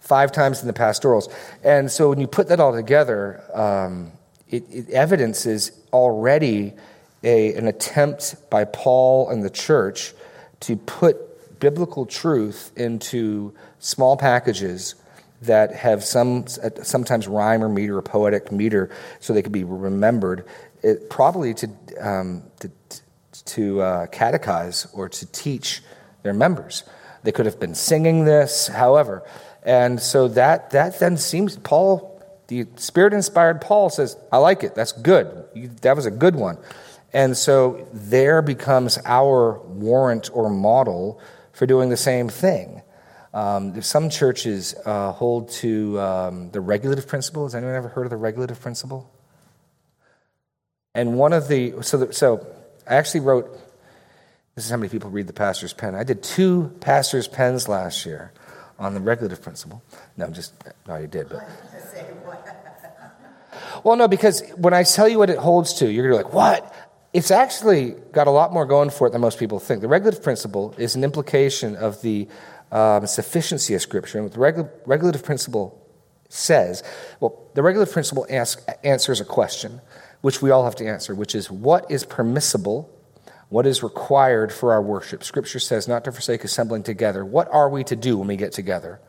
five 0.00 0.32
times 0.32 0.60
in 0.60 0.66
the 0.66 0.72
pastorals. 0.74 1.28
And 1.62 1.90
so 1.90 2.10
when 2.10 2.20
you 2.20 2.26
put 2.26 2.48
that 2.48 2.60
all 2.60 2.74
together, 2.74 3.42
um, 3.54 4.12
it, 4.48 4.64
it 4.70 4.90
evidences 4.90 5.72
already 5.92 6.74
a, 7.22 7.54
an 7.54 7.68
attempt 7.68 8.36
by 8.50 8.64
Paul 8.64 9.30
and 9.30 9.42
the 9.42 9.50
church 9.50 10.12
to 10.60 10.76
put 10.76 11.58
biblical 11.60 12.06
truth 12.06 12.72
into 12.76 13.52
small 13.78 14.16
packages 14.16 14.94
that 15.42 15.74
have 15.74 16.04
some 16.04 16.46
sometimes 16.82 17.26
rhyme 17.26 17.62
or 17.62 17.68
meter 17.68 17.96
or 17.96 18.02
poetic 18.02 18.52
meter 18.52 18.90
so 19.20 19.32
they 19.32 19.42
could 19.42 19.52
be 19.52 19.64
remembered 19.64 20.44
it, 20.82 21.08
probably 21.10 21.54
to, 21.54 21.70
um, 22.00 22.42
to, 22.60 22.70
to 23.44 23.80
uh, 23.80 24.06
catechize 24.06 24.86
or 24.94 25.08
to 25.08 25.26
teach 25.32 25.82
their 26.22 26.34
members 26.34 26.84
they 27.22 27.32
could 27.32 27.46
have 27.46 27.58
been 27.58 27.74
singing 27.74 28.24
this 28.24 28.68
however 28.68 29.22
And 29.62 30.00
so 30.00 30.28
that, 30.28 30.70
that 30.70 30.98
then 31.00 31.16
seems, 31.16 31.56
Paul, 31.58 32.22
the 32.48 32.66
Spirit 32.76 33.12
inspired 33.12 33.60
Paul 33.60 33.90
says, 33.90 34.16
I 34.32 34.38
like 34.38 34.64
it. 34.64 34.74
That's 34.74 34.92
good. 34.92 35.44
That 35.82 35.96
was 35.96 36.06
a 36.06 36.10
good 36.10 36.34
one. 36.34 36.58
And 37.12 37.36
so 37.36 37.88
there 37.92 38.40
becomes 38.42 38.98
our 39.04 39.58
warrant 39.60 40.30
or 40.32 40.48
model 40.48 41.20
for 41.52 41.66
doing 41.66 41.88
the 41.88 41.96
same 41.96 42.28
thing. 42.28 42.82
Um, 43.32 43.80
some 43.82 44.10
churches 44.10 44.74
uh, 44.84 45.12
hold 45.12 45.50
to 45.50 46.00
um, 46.00 46.50
the 46.50 46.60
regulative 46.60 47.06
principle. 47.06 47.44
Has 47.44 47.54
anyone 47.54 47.74
ever 47.74 47.88
heard 47.88 48.04
of 48.04 48.10
the 48.10 48.16
regulative 48.16 48.60
principle? 48.60 49.10
And 50.94 51.16
one 51.16 51.32
of 51.32 51.48
the, 51.48 51.74
so, 51.82 51.98
the, 51.98 52.12
so 52.12 52.46
I 52.88 52.94
actually 52.94 53.20
wrote, 53.20 53.52
this 54.56 54.64
is 54.64 54.70
how 54.70 54.76
many 54.76 54.88
people 54.88 55.10
read 55.10 55.28
the 55.28 55.32
pastor's 55.32 55.72
pen. 55.72 55.94
I 55.94 56.02
did 56.02 56.22
two 56.22 56.76
pastor's 56.80 57.28
pens 57.28 57.68
last 57.68 58.04
year 58.04 58.32
on 58.78 58.94
the 58.94 59.00
regulative 59.00 59.42
principle. 59.42 59.82
No, 60.16 60.26
I'm 60.26 60.32
just, 60.32 60.52
no, 60.88 60.94
I 60.94 61.06
did, 61.06 61.28
but. 61.28 61.48
Well, 63.82 63.96
no, 63.96 64.08
because 64.08 64.42
when 64.56 64.74
I 64.74 64.82
tell 64.82 65.08
you 65.08 65.18
what 65.18 65.30
it 65.30 65.38
holds 65.38 65.74
to, 65.74 65.90
you're 65.90 66.08
going 66.08 66.22
to 66.22 66.22
be 66.22 66.24
like, 66.24 66.34
what? 66.34 66.89
It's 67.12 67.30
actually 67.32 67.96
got 68.12 68.28
a 68.28 68.30
lot 68.30 68.52
more 68.52 68.64
going 68.64 68.90
for 68.90 69.08
it 69.08 69.10
than 69.10 69.20
most 69.20 69.38
people 69.38 69.58
think. 69.58 69.80
The 69.80 69.88
regulative 69.88 70.22
principle 70.22 70.74
is 70.78 70.94
an 70.94 71.02
implication 71.02 71.74
of 71.74 72.00
the 72.02 72.28
um, 72.70 73.06
sufficiency 73.06 73.74
of 73.74 73.82
Scripture. 73.82 74.18
And 74.18 74.26
what 74.26 74.32
the 74.32 74.38
regul- 74.38 74.70
regulative 74.86 75.24
principle 75.24 75.76
says, 76.28 76.84
well, 77.18 77.42
the 77.54 77.62
regulative 77.62 77.92
principle 77.92 78.26
answers 78.84 79.20
a 79.20 79.24
question, 79.24 79.80
which 80.20 80.40
we 80.40 80.50
all 80.50 80.64
have 80.64 80.76
to 80.76 80.86
answer, 80.86 81.14
which 81.14 81.34
is 81.34 81.50
what 81.50 81.90
is 81.90 82.04
permissible, 82.04 82.88
what 83.48 83.66
is 83.66 83.82
required 83.82 84.52
for 84.52 84.72
our 84.72 84.80
worship? 84.80 85.24
Scripture 85.24 85.58
says 85.58 85.88
not 85.88 86.04
to 86.04 86.12
forsake 86.12 86.44
assembling 86.44 86.84
together. 86.84 87.24
What 87.24 87.48
are 87.52 87.68
we 87.68 87.82
to 87.84 87.96
do 87.96 88.16
when 88.18 88.28
we 88.28 88.36
get 88.36 88.52
together? 88.52 89.00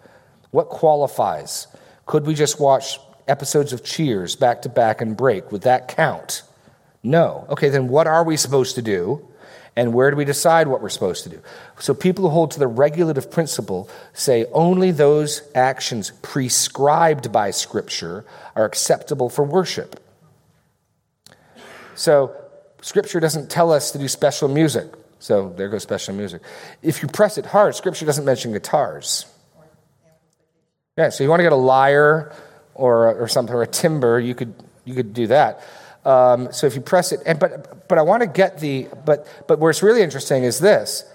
What 0.50 0.70
qualifies? 0.70 1.68
Could 2.08 2.26
we 2.26 2.34
just 2.34 2.60
watch 2.60 3.00
episodes 3.28 3.72
of 3.72 3.84
Cheers 3.84 4.36
back 4.36 4.64
to 4.64 4.70
back 4.70 5.02
and 5.02 5.16
break? 5.16 5.52
Would 5.52 5.62
that 5.62 5.88
count? 5.88 6.42
No. 7.04 7.46
Okay, 7.50 7.70
then 7.70 7.88
what 7.88 8.08
are 8.08 8.24
we 8.24 8.38
supposed 8.38 8.76
to 8.76 8.82
do? 8.82 9.28
And 9.76 9.94
where 9.94 10.12
do 10.12 10.18
we 10.18 10.26
decide 10.26 10.68
what 10.68 10.82
we're 10.82 10.90
supposed 10.90 11.24
to 11.24 11.30
do? 11.30 11.40
So, 11.80 11.94
people 11.94 12.26
who 12.26 12.30
hold 12.30 12.52
to 12.52 12.60
the 12.60 12.68
regulative 12.68 13.32
principle 13.32 13.90
say 14.14 14.46
only 14.52 14.92
those 14.92 15.44
actions 15.56 16.12
prescribed 16.22 17.32
by 17.32 17.52
Scripture 17.52 18.26
are 18.56 18.66
acceptable 18.66 19.30
for 19.30 19.46
worship. 19.46 20.04
So, 21.96 22.36
Scripture 22.82 23.22
doesn't 23.22 23.50
tell 23.50 23.72
us 23.72 23.92
to 23.92 23.98
do 23.98 24.10
special 24.10 24.50
music. 24.50 24.88
So, 25.20 25.54
there 25.56 25.70
goes 25.70 25.84
special 25.84 26.16
music. 26.16 26.42
If 26.82 27.02
you 27.02 27.08
press 27.08 27.38
it 27.38 27.46
hard, 27.46 27.74
Scripture 27.74 28.06
doesn't 28.06 28.26
mention 28.26 28.52
guitars. 28.52 29.26
Yeah, 30.98 31.10
so 31.10 31.24
you 31.24 31.30
want 31.30 31.40
to 31.40 31.44
get 31.44 31.54
a 31.54 31.56
lyre 31.56 32.34
or, 32.76 33.16
or 33.16 33.28
something, 33.30 33.56
or 33.56 33.62
a 33.62 33.68
timbrel, 33.68 34.20
you 34.20 34.36
could, 34.36 34.54
you 34.84 34.94
could 34.94 35.14
do 35.14 35.28
that. 35.28 35.64
Um, 36.04 36.52
so 36.52 36.68
if 36.68 36.76
you 36.76 36.82
press 36.82 37.12
it, 37.12 37.22
and, 37.26 37.40
but, 37.40 37.88
but 37.88 37.98
I 37.98 38.02
want 38.02 38.22
to 38.22 38.28
get 38.28 38.60
the, 38.60 38.88
but, 39.06 39.28
but 39.48 39.60
where 39.60 39.70
it's 39.70 39.84
really 39.84 40.02
interesting 40.02 40.44
is 40.44 40.60
this 40.60 41.06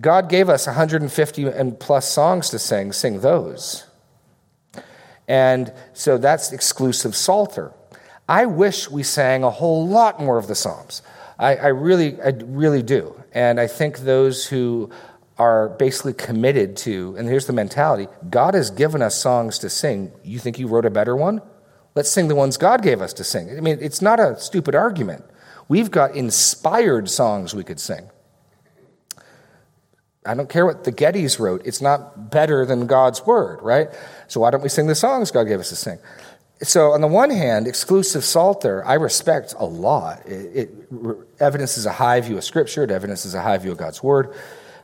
God 0.00 0.28
gave 0.28 0.48
us 0.48 0.66
150 0.66 1.44
and 1.44 1.78
plus 1.78 2.08
songs 2.10 2.50
to 2.50 2.58
sing, 2.58 2.92
sing 2.92 3.20
those. 3.20 3.86
And 5.26 5.72
so 5.92 6.18
that's 6.18 6.52
exclusive 6.52 7.16
Psalter. 7.16 7.72
I 8.28 8.46
wish 8.46 8.90
we 8.90 9.02
sang 9.02 9.44
a 9.44 9.50
whole 9.50 9.86
lot 9.86 10.20
more 10.20 10.38
of 10.38 10.48
the 10.48 10.54
Psalms. 10.54 11.02
I, 11.38 11.56
I 11.56 11.66
really, 11.68 12.20
I 12.20 12.28
really 12.44 12.82
do. 12.82 13.22
And 13.32 13.60
I 13.60 13.66
think 13.66 14.00
those 14.00 14.46
who 14.46 14.90
are 15.38 15.70
basically 15.70 16.12
committed 16.12 16.76
to, 16.76 17.16
and 17.18 17.28
here's 17.28 17.46
the 17.46 17.52
mentality 17.52 18.08
God 18.30 18.54
has 18.54 18.70
given 18.70 19.02
us 19.02 19.14
songs 19.14 19.58
to 19.60 19.70
sing. 19.70 20.12
You 20.22 20.38
think 20.38 20.58
you 20.58 20.66
wrote 20.66 20.84
a 20.84 20.90
better 20.90 21.16
one? 21.16 21.42
Let's 21.94 22.10
sing 22.10 22.28
the 22.28 22.34
ones 22.34 22.56
God 22.56 22.82
gave 22.82 23.00
us 23.00 23.12
to 23.14 23.24
sing. 23.24 23.56
I 23.56 23.60
mean, 23.60 23.78
it's 23.80 24.02
not 24.02 24.18
a 24.18 24.38
stupid 24.38 24.74
argument. 24.74 25.24
We've 25.68 25.90
got 25.90 26.14
inspired 26.14 27.08
songs 27.08 27.54
we 27.54 27.64
could 27.64 27.80
sing. 27.80 28.10
I 30.26 30.34
don't 30.34 30.48
care 30.48 30.64
what 30.64 30.84
the 30.84 30.92
Gettys 30.92 31.38
wrote, 31.38 31.62
it's 31.66 31.82
not 31.82 32.30
better 32.30 32.64
than 32.64 32.86
God's 32.86 33.24
word, 33.26 33.60
right? 33.62 33.88
So 34.26 34.40
why 34.40 34.50
don't 34.50 34.62
we 34.62 34.70
sing 34.70 34.86
the 34.86 34.94
songs 34.94 35.30
God 35.30 35.44
gave 35.44 35.60
us 35.60 35.68
to 35.68 35.76
sing? 35.76 35.98
So, 36.62 36.92
on 36.92 37.00
the 37.00 37.08
one 37.08 37.30
hand, 37.30 37.66
exclusive 37.66 38.24
Psalter, 38.24 38.84
I 38.86 38.94
respect 38.94 39.54
a 39.58 39.66
lot. 39.66 40.24
It, 40.24 40.56
it 40.56 40.70
evidences 41.40 41.84
a 41.84 41.92
high 41.92 42.20
view 42.20 42.38
of 42.38 42.44
Scripture, 42.44 42.84
it 42.84 42.90
evidences 42.90 43.34
a 43.34 43.42
high 43.42 43.58
view 43.58 43.72
of 43.72 43.78
God's 43.78 44.02
Word. 44.02 44.34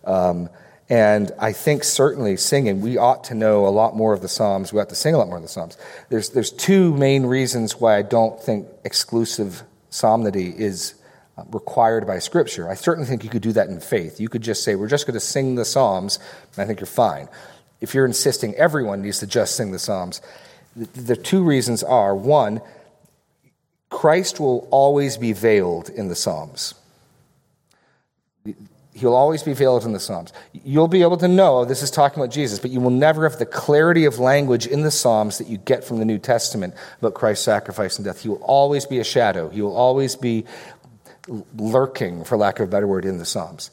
Um, 0.04 0.50
and 0.90 1.30
I 1.38 1.52
think 1.52 1.84
certainly 1.84 2.36
singing, 2.36 2.80
we 2.80 2.98
ought 2.98 3.22
to 3.24 3.34
know 3.34 3.64
a 3.64 3.70
lot 3.70 3.94
more 3.94 4.12
of 4.12 4.22
the 4.22 4.28
Psalms. 4.28 4.72
We 4.72 4.80
ought 4.80 4.88
to 4.88 4.96
sing 4.96 5.14
a 5.14 5.18
lot 5.18 5.28
more 5.28 5.36
of 5.36 5.42
the 5.42 5.48
Psalms. 5.48 5.78
There's, 6.08 6.30
there's 6.30 6.50
two 6.50 6.92
main 6.94 7.26
reasons 7.26 7.80
why 7.80 7.96
I 7.96 8.02
don't 8.02 8.42
think 8.42 8.66
exclusive 8.84 9.62
psalmody 9.90 10.48
is 10.48 10.94
uh, 11.38 11.44
required 11.52 12.08
by 12.08 12.18
Scripture. 12.18 12.68
I 12.68 12.74
certainly 12.74 13.08
think 13.08 13.22
you 13.22 13.30
could 13.30 13.40
do 13.40 13.52
that 13.52 13.68
in 13.68 13.78
faith. 13.78 14.18
You 14.18 14.28
could 14.28 14.42
just 14.42 14.64
say, 14.64 14.74
we're 14.74 14.88
just 14.88 15.06
going 15.06 15.14
to 15.14 15.20
sing 15.20 15.54
the 15.54 15.64
Psalms, 15.64 16.18
and 16.54 16.64
I 16.64 16.66
think 16.66 16.80
you're 16.80 16.88
fine. 16.88 17.28
If 17.80 17.94
you're 17.94 18.04
insisting 18.04 18.56
everyone 18.56 19.00
needs 19.00 19.20
to 19.20 19.28
just 19.28 19.54
sing 19.54 19.70
the 19.70 19.78
Psalms, 19.78 20.20
the, 20.74 20.86
the 21.00 21.16
two 21.16 21.44
reasons 21.44 21.84
are 21.84 22.16
one, 22.16 22.60
Christ 23.90 24.40
will 24.40 24.66
always 24.72 25.16
be 25.16 25.32
veiled 25.34 25.88
in 25.88 26.08
the 26.08 26.16
Psalms. 26.16 26.74
He'll 28.92 29.14
always 29.14 29.42
be 29.42 29.52
veiled 29.52 29.84
in 29.84 29.92
the 29.92 30.00
Psalms. 30.00 30.32
You'll 30.52 30.88
be 30.88 31.02
able 31.02 31.16
to 31.18 31.28
know 31.28 31.58
oh, 31.58 31.64
this 31.64 31.82
is 31.82 31.90
talking 31.90 32.20
about 32.20 32.32
Jesus, 32.32 32.58
but 32.58 32.70
you 32.70 32.80
will 32.80 32.90
never 32.90 33.28
have 33.28 33.38
the 33.38 33.46
clarity 33.46 34.04
of 34.04 34.18
language 34.18 34.66
in 34.66 34.82
the 34.82 34.90
Psalms 34.90 35.38
that 35.38 35.46
you 35.46 35.58
get 35.58 35.84
from 35.84 35.98
the 35.98 36.04
New 36.04 36.18
Testament 36.18 36.74
about 36.98 37.14
Christ's 37.14 37.44
sacrifice 37.44 37.96
and 37.96 38.04
death. 38.04 38.20
He 38.20 38.28
will 38.28 38.42
always 38.42 38.86
be 38.86 38.98
a 38.98 39.04
shadow. 39.04 39.48
He 39.48 39.62
will 39.62 39.76
always 39.76 40.16
be 40.16 40.44
lurking, 41.56 42.24
for 42.24 42.36
lack 42.36 42.58
of 42.58 42.68
a 42.68 42.70
better 42.70 42.86
word, 42.86 43.04
in 43.04 43.18
the 43.18 43.24
Psalms. 43.24 43.70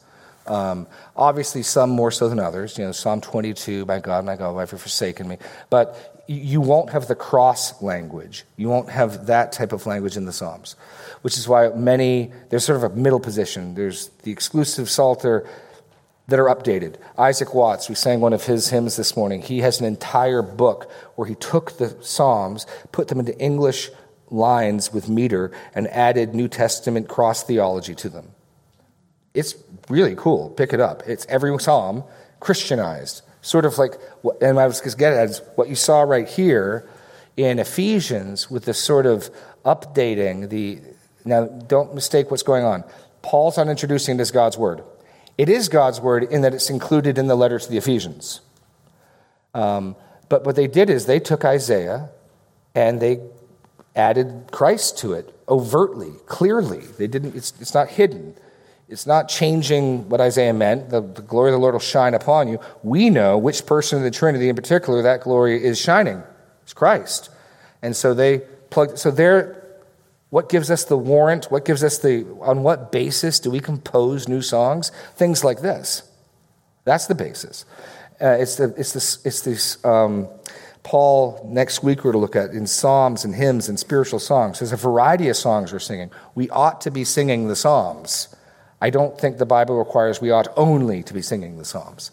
Um, 0.48 0.86
obviously, 1.16 1.62
some 1.62 1.90
more 1.90 2.10
so 2.10 2.28
than 2.28 2.38
others. 2.40 2.78
You 2.78 2.84
know, 2.84 2.92
Psalm 2.92 3.20
22, 3.20 3.84
my 3.84 4.00
God, 4.00 4.24
my 4.24 4.36
God, 4.36 4.54
why 4.54 4.60
have 4.60 4.72
you 4.72 4.78
forsaken 4.78 5.28
me? 5.28 5.38
But 5.70 6.24
you 6.26 6.60
won't 6.60 6.90
have 6.90 7.08
the 7.08 7.14
cross 7.14 7.80
language. 7.80 8.44
You 8.56 8.68
won't 8.68 8.90
have 8.90 9.26
that 9.26 9.52
type 9.52 9.72
of 9.72 9.86
language 9.86 10.16
in 10.16 10.24
the 10.24 10.32
Psalms 10.32 10.76
which 11.22 11.36
is 11.36 11.48
why 11.48 11.68
many, 11.70 12.32
there's 12.50 12.64
sort 12.64 12.82
of 12.82 12.92
a 12.92 12.94
middle 12.94 13.20
position. 13.20 13.74
There's 13.74 14.08
the 14.22 14.30
exclusive 14.30 14.88
Psalter 14.88 15.48
that 16.28 16.38
are 16.38 16.46
updated. 16.46 16.96
Isaac 17.16 17.54
Watts, 17.54 17.88
we 17.88 17.94
sang 17.94 18.20
one 18.20 18.32
of 18.32 18.44
his 18.44 18.68
hymns 18.68 18.96
this 18.96 19.16
morning. 19.16 19.42
He 19.42 19.60
has 19.60 19.80
an 19.80 19.86
entire 19.86 20.42
book 20.42 20.90
where 21.16 21.26
he 21.26 21.34
took 21.34 21.78
the 21.78 21.96
Psalms, 22.02 22.66
put 22.92 23.08
them 23.08 23.18
into 23.18 23.38
English 23.38 23.90
lines 24.30 24.92
with 24.92 25.08
meter, 25.08 25.50
and 25.74 25.88
added 25.88 26.34
New 26.34 26.48
Testament 26.48 27.08
cross 27.08 27.42
theology 27.42 27.94
to 27.96 28.08
them. 28.08 28.28
It's 29.32 29.54
really 29.90 30.14
cool. 30.16 30.50
Pick 30.50 30.72
it 30.72 30.80
up. 30.80 31.02
It's 31.06 31.26
every 31.28 31.56
psalm 31.58 32.04
Christianized. 32.40 33.22
Sort 33.40 33.64
of 33.64 33.78
like, 33.78 33.94
and 34.40 34.58
I 34.58 34.66
was 34.66 34.80
going 34.80 34.90
to 34.90 34.96
get 34.96 35.12
at 35.12 35.52
what 35.56 35.68
you 35.68 35.74
saw 35.74 36.02
right 36.02 36.28
here 36.28 36.88
in 37.36 37.58
Ephesians 37.58 38.50
with 38.50 38.64
this 38.64 38.82
sort 38.82 39.06
of 39.06 39.30
updating 39.64 40.48
the 40.48 40.80
now, 41.24 41.44
don't 41.44 41.94
mistake 41.94 42.30
what's 42.30 42.42
going 42.42 42.64
on. 42.64 42.84
Paul's 43.22 43.58
not 43.58 43.68
introducing 43.68 44.16
it 44.16 44.20
as 44.20 44.30
God's 44.30 44.56
word. 44.56 44.82
It 45.36 45.48
is 45.48 45.68
God's 45.68 46.00
word 46.00 46.24
in 46.24 46.40
that 46.40 46.54
it's 46.54 46.70
included 46.70 47.18
in 47.18 47.26
the 47.26 47.36
letter 47.36 47.58
to 47.58 47.70
the 47.70 47.76
Ephesians. 47.76 48.40
Um, 49.54 49.94
but 50.28 50.44
what 50.44 50.56
they 50.56 50.66
did 50.66 50.90
is 50.90 51.06
they 51.06 51.20
took 51.20 51.44
Isaiah 51.44 52.08
and 52.74 53.00
they 53.00 53.20
added 53.94 54.48
Christ 54.50 54.98
to 54.98 55.12
it 55.12 55.34
overtly, 55.48 56.12
clearly. 56.26 56.78
They 56.78 57.06
didn't, 57.06 57.36
it's, 57.36 57.52
it's 57.60 57.74
not 57.74 57.88
hidden. 57.88 58.34
It's 58.88 59.06
not 59.06 59.28
changing 59.28 60.08
what 60.08 60.20
Isaiah 60.20 60.54
meant. 60.54 60.88
The, 60.88 61.02
the, 61.02 61.20
glory 61.20 61.50
of 61.50 61.52
the 61.52 61.58
Lord 61.58 61.74
will 61.74 61.80
shine 61.80 62.14
upon 62.14 62.48
you. 62.48 62.58
We 62.82 63.10
know 63.10 63.36
which 63.36 63.66
person 63.66 63.98
of 63.98 64.04
the 64.04 64.10
Trinity 64.10 64.48
in 64.48 64.56
particular 64.56 65.02
that 65.02 65.20
glory 65.20 65.62
is 65.62 65.78
shining. 65.78 66.22
It's 66.62 66.72
Christ. 66.72 67.28
And 67.82 67.94
so 67.94 68.14
they 68.14 68.38
plugged, 68.70 68.98
so 68.98 69.10
they're 69.10 69.58
what 70.30 70.50
gives 70.50 70.70
us 70.70 70.84
the 70.84 70.96
warrant? 70.96 71.46
What 71.46 71.64
gives 71.64 71.82
us 71.82 71.98
the, 71.98 72.26
on 72.42 72.62
what 72.62 72.92
basis 72.92 73.40
do 73.40 73.50
we 73.50 73.60
compose 73.60 74.28
new 74.28 74.42
songs? 74.42 74.92
Things 75.16 75.42
like 75.42 75.62
this. 75.62 76.02
That's 76.84 77.06
the 77.06 77.14
basis. 77.14 77.64
Uh, 78.20 78.36
it's, 78.38 78.56
the, 78.56 78.74
it's 78.76 78.92
this, 78.92 79.24
it's 79.24 79.40
this 79.40 79.82
um, 79.84 80.28
Paul, 80.82 81.46
next 81.50 81.82
week 81.82 82.04
we're 82.04 82.12
to 82.12 82.18
look 82.18 82.36
at 82.36 82.50
in 82.50 82.66
psalms 82.66 83.24
and 83.24 83.34
hymns 83.34 83.68
and 83.68 83.78
spiritual 83.78 84.18
songs. 84.18 84.58
There's 84.58 84.72
a 84.72 84.76
variety 84.76 85.28
of 85.28 85.36
songs 85.36 85.72
we're 85.72 85.78
singing. 85.78 86.10
We 86.34 86.50
ought 86.50 86.80
to 86.82 86.90
be 86.90 87.04
singing 87.04 87.48
the 87.48 87.56
psalms. 87.56 88.34
I 88.80 88.90
don't 88.90 89.18
think 89.18 89.38
the 89.38 89.46
Bible 89.46 89.78
requires 89.78 90.20
we 90.20 90.30
ought 90.30 90.48
only 90.56 91.02
to 91.02 91.14
be 91.14 91.22
singing 91.22 91.58
the 91.58 91.64
psalms. 91.64 92.10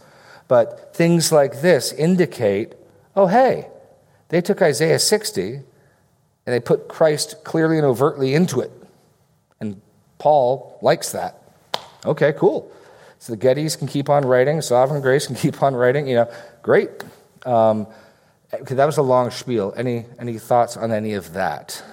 But 0.48 0.96
things 0.96 1.32
like 1.32 1.62
this 1.62 1.92
indicate, 1.92 2.74
oh, 3.16 3.28
hey, 3.28 3.68
they 4.30 4.42
took 4.42 4.62
Isaiah 4.62 5.00
60 5.00 5.54
and 5.54 5.64
they 6.46 6.60
put 6.60 6.88
Christ 6.88 7.44
clearly 7.44 7.78
and 7.78 7.86
overtly 7.86 8.34
into 8.34 8.60
it. 8.62 8.72
And 9.60 9.82
Paul 10.18 10.78
likes 10.82 11.12
that. 11.12 11.42
Okay, 12.06 12.34
cool. 12.34 12.72
So 13.20 13.36
the 13.36 13.40
Gettys 13.40 13.78
can 13.78 13.88
keep 13.88 14.10
on 14.10 14.26
writing, 14.26 14.62
Sovereign 14.62 15.02
Grace 15.02 15.28
can 15.28 15.36
keep 15.46 15.62
on 15.64 15.76
writing. 15.76 16.08
You 16.08 16.16
know, 16.16 16.32
great. 16.62 16.90
Um, 17.46 17.88
that 18.52 18.86
was 18.86 18.98
a 18.98 19.02
long 19.02 19.32
spiel. 19.32 19.74
Any, 19.76 20.06
any 20.20 20.38
thoughts 20.38 20.78
on 20.78 20.92
any 20.92 21.14
of 21.14 21.34
that? 21.34 21.84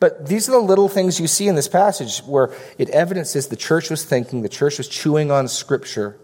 But 0.00 0.26
these 0.26 0.48
are 0.48 0.52
the 0.52 0.58
little 0.58 0.88
things 0.88 1.20
you 1.20 1.26
see 1.26 1.48
in 1.48 1.54
this 1.54 1.68
passage 1.68 2.20
where 2.20 2.54
it 2.78 2.90
evidences 2.90 3.48
the 3.48 3.56
church 3.56 3.90
was 3.90 4.04
thinking, 4.04 4.42
the 4.42 4.48
church 4.48 4.78
was 4.78 4.88
chewing 4.88 5.30
on 5.30 5.48
Scripture, 5.48 6.18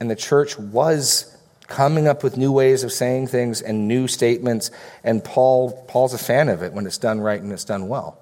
and 0.00 0.10
the 0.10 0.16
church 0.16 0.58
was 0.58 1.36
coming 1.66 2.06
up 2.06 2.22
with 2.22 2.36
new 2.36 2.52
ways 2.52 2.84
of 2.84 2.92
saying 2.92 3.26
things 3.28 3.62
and 3.62 3.88
new 3.88 4.06
statements. 4.06 4.70
And 5.02 5.24
Paul, 5.24 5.84
Paul's 5.88 6.14
a 6.14 6.18
fan 6.18 6.48
of 6.48 6.62
it 6.62 6.72
when 6.72 6.86
it's 6.86 6.98
done 6.98 7.20
right 7.20 7.40
and 7.40 7.52
it's 7.52 7.64
done 7.64 7.88
well. 7.88 8.18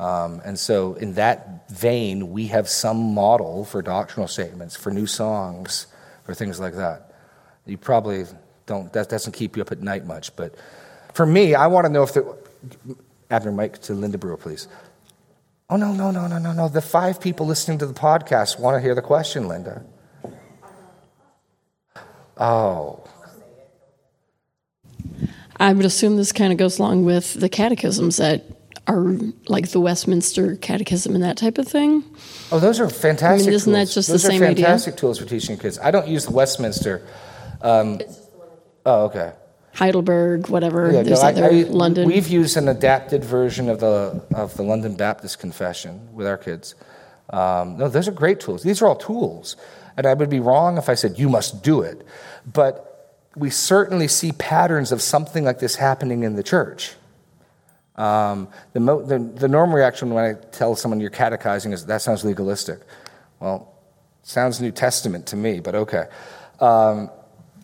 Um, 0.00 0.40
and 0.44 0.58
so, 0.58 0.94
in 0.94 1.14
that 1.14 1.70
vein, 1.70 2.32
we 2.32 2.48
have 2.48 2.68
some 2.68 3.14
model 3.14 3.64
for 3.64 3.82
doctrinal 3.82 4.26
statements, 4.26 4.74
for 4.74 4.90
new 4.90 5.06
songs, 5.06 5.86
for 6.24 6.34
things 6.34 6.58
like 6.58 6.74
that. 6.74 7.14
You 7.66 7.78
probably 7.78 8.24
don't, 8.66 8.92
that 8.94 9.08
doesn't 9.08 9.32
keep 9.32 9.56
you 9.56 9.62
up 9.62 9.70
at 9.70 9.80
night 9.80 10.04
much. 10.04 10.34
But 10.34 10.56
for 11.14 11.24
me, 11.24 11.54
I 11.54 11.68
want 11.68 11.86
to 11.86 11.92
know 11.92 12.02
if 12.02 12.14
the, 12.14 12.36
Abner, 13.32 13.50
Mike 13.50 13.80
to 13.82 13.94
Linda 13.94 14.18
Brewer, 14.18 14.36
please. 14.36 14.68
Oh, 15.70 15.76
no, 15.76 15.92
no, 15.92 16.10
no, 16.10 16.26
no, 16.26 16.38
no, 16.38 16.52
no. 16.52 16.68
The 16.68 16.82
five 16.82 17.18
people 17.18 17.46
listening 17.46 17.78
to 17.78 17.86
the 17.86 17.94
podcast 17.94 18.60
want 18.60 18.76
to 18.76 18.80
hear 18.80 18.94
the 18.94 19.00
question, 19.00 19.48
Linda. 19.48 19.86
Oh. 22.36 23.02
I 25.56 25.72
would 25.72 25.86
assume 25.86 26.16
this 26.16 26.32
kind 26.32 26.52
of 26.52 26.58
goes 26.58 26.78
along 26.78 27.06
with 27.06 27.32
the 27.32 27.48
catechisms 27.48 28.18
that 28.18 28.44
are 28.86 29.16
like 29.48 29.70
the 29.70 29.80
Westminster 29.80 30.56
Catechism 30.56 31.14
and 31.14 31.24
that 31.24 31.38
type 31.38 31.56
of 31.56 31.66
thing. 31.66 32.04
Oh, 32.50 32.58
those 32.58 32.80
are 32.80 32.90
fantastic. 32.90 33.46
I 33.46 33.46
mean, 33.46 33.54
isn't 33.54 33.72
tools. 33.72 33.88
that 33.88 33.94
just 33.94 34.08
those 34.10 34.22
the 34.22 34.28
same 34.28 34.42
idea? 34.42 34.48
Those 34.48 34.52
are 34.52 34.66
fantastic 34.66 34.96
tools 34.96 35.18
for 35.18 35.24
teaching 35.24 35.56
kids. 35.56 35.78
I 35.78 35.90
don't 35.90 36.08
use 36.08 36.26
the 36.26 36.32
Westminster. 36.32 37.06
Um, 37.62 38.00
oh, 38.84 39.04
okay. 39.04 39.32
Heidelberg, 39.74 40.48
whatever. 40.48 40.92
Yeah, 40.92 41.02
There's 41.02 41.22
no, 41.22 41.28
I- 41.28 41.32
other 41.32 41.50
I- 41.50 41.62
London. 41.62 42.06
We've 42.08 42.28
used 42.28 42.56
an 42.56 42.68
adapted 42.68 43.24
version 43.24 43.68
of 43.68 43.80
the 43.80 44.22
of 44.34 44.54
the 44.56 44.62
London 44.62 44.94
Baptist 44.96 45.38
Confession 45.38 46.08
with 46.14 46.26
our 46.26 46.36
kids. 46.38 46.74
Um, 47.30 47.78
no, 47.78 47.88
those 47.88 48.08
are 48.08 48.12
great 48.12 48.40
tools. 48.40 48.62
These 48.62 48.82
are 48.82 48.86
all 48.86 48.96
tools, 48.96 49.56
and 49.96 50.06
I 50.06 50.12
would 50.14 50.28
be 50.28 50.40
wrong 50.40 50.76
if 50.76 50.88
I 50.88 50.94
said 50.94 51.18
you 51.18 51.28
must 51.30 51.62
do 51.62 51.80
it. 51.80 52.06
But 52.44 52.88
we 53.36 53.48
certainly 53.48 54.08
see 54.08 54.32
patterns 54.32 54.92
of 54.92 55.00
something 55.00 55.44
like 55.44 55.58
this 55.58 55.76
happening 55.76 56.22
in 56.24 56.34
the 56.36 56.42
church. 56.42 56.94
Um, 57.96 58.48
the, 58.72 58.80
mo- 58.80 59.02
the, 59.02 59.18
the 59.18 59.48
normal 59.48 59.76
reaction 59.76 60.10
when 60.10 60.24
I 60.24 60.34
tell 60.50 60.74
someone 60.76 61.00
you're 61.00 61.10
catechizing 61.10 61.72
is 61.72 61.86
that 61.86 62.02
sounds 62.02 62.24
legalistic. 62.24 62.80
Well, 63.40 63.72
sounds 64.22 64.60
New 64.60 64.70
Testament 64.72 65.26
to 65.28 65.36
me, 65.36 65.60
but 65.60 65.74
okay. 65.74 66.06
Um, 66.60 67.10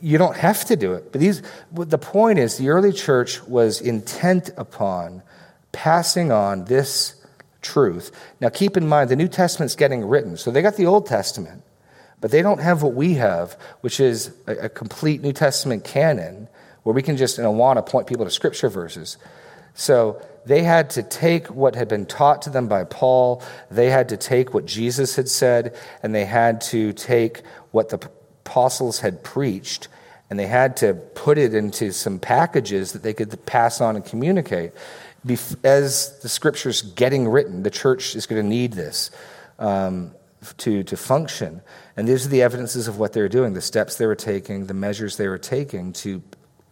you 0.01 0.19
don't 0.19 0.37
have 0.37 0.65
to 0.67 0.77
do 0.77 0.95
it. 0.95 1.13
But 1.13 1.21
these, 1.21 1.43
the 1.73 1.99
point 1.99 2.39
is, 2.39 2.57
the 2.57 2.69
early 2.71 2.93
church 2.93 3.43
was 3.45 3.81
intent 3.81 4.51
upon 4.57 5.23
passing 5.73 6.33
on 6.33 6.65
this 6.65 7.25
truth. 7.63 8.11
Now, 8.41 8.49
keep 8.49 8.77
in 8.77 8.89
mind, 8.89 9.11
the 9.11 9.17
New 9.17 9.29
Testament's 9.29 9.75
getting 9.75 10.05
written. 10.05 10.37
So 10.37 10.51
they 10.51 10.63
got 10.63 10.77
the 10.77 10.87
Old 10.87 11.07
Testament, 11.07 11.63
but 12.21 12.31
they 12.31 12.43
don't 12.43 12.61
have 12.61 12.83
what 12.83 12.95
we 12.95 13.15
have, 13.15 13.59
which 13.81 14.01
is 14.01 14.33
a, 14.47 14.53
a 14.53 14.69
complete 14.69 15.23
New 15.23 15.33
Testament 15.33 15.85
canon 15.85 16.49
where 16.83 16.95
we 16.95 17.03
can 17.03 17.17
just, 17.17 17.39
in 17.39 17.45
a 17.45 17.49
Awana, 17.49 17.85
point 17.85 18.07
people 18.07 18.25
to 18.25 18.31
scripture 18.31 18.69
verses. 18.69 19.19
So 19.75 20.23
they 20.47 20.63
had 20.63 20.91
to 20.91 21.03
take 21.03 21.49
what 21.49 21.75
had 21.75 21.89
been 21.89 22.07
taught 22.07 22.43
to 22.43 22.51
them 22.51 22.69
by 22.69 22.85
Paul, 22.85 23.43
they 23.71 23.91
had 23.91 24.09
to 24.09 24.17
take 24.17 24.55
what 24.55 24.65
Jesus 24.65 25.17
had 25.17 25.29
said, 25.29 25.77
and 26.03 26.15
they 26.15 26.25
had 26.25 26.61
to 26.63 26.93
take 26.93 27.43
what 27.71 27.91
the 27.91 27.99
apostles 28.49 29.01
had 29.01 29.23
preached, 29.23 29.89
and 30.31 30.39
they 30.39 30.47
had 30.47 30.77
to 30.79 30.95
put 30.95 31.37
it 31.37 31.53
into 31.55 31.93
some 31.93 32.19
packages 32.19 32.93
that 32.93 33.03
they 33.03 33.13
could 33.13 33.45
pass 33.45 33.81
on 33.81 33.95
and 33.95 34.05
communicate. 34.05 34.73
As 35.63 36.19
the 36.21 36.29
scripture's 36.29 36.81
getting 36.81 37.29
written, 37.29 37.63
the 37.63 37.71
church 37.71 38.17
is 38.17 38.27
going 38.27 38.43
to 38.43 38.49
need 38.49 38.73
this 38.73 39.11
um, 39.59 40.13
to, 40.59 40.83
to 40.83 40.97
function. 40.97 41.61
And 41.97 42.09
these 42.09 42.25
are 42.25 42.31
the 42.31 42.43
evidences 42.43 42.89
of 42.89 42.99
what 42.99 43.13
they 43.13 43.21
were 43.21 43.29
doing, 43.29 43.53
the 43.53 43.61
steps 43.61 43.97
they 43.97 44.07
were 44.07 44.15
taking, 44.15 44.67
the 44.67 44.75
measures 44.75 45.19
they 45.19 45.29
were 45.29 45.39
taking 45.39 45.93
to 46.05 46.23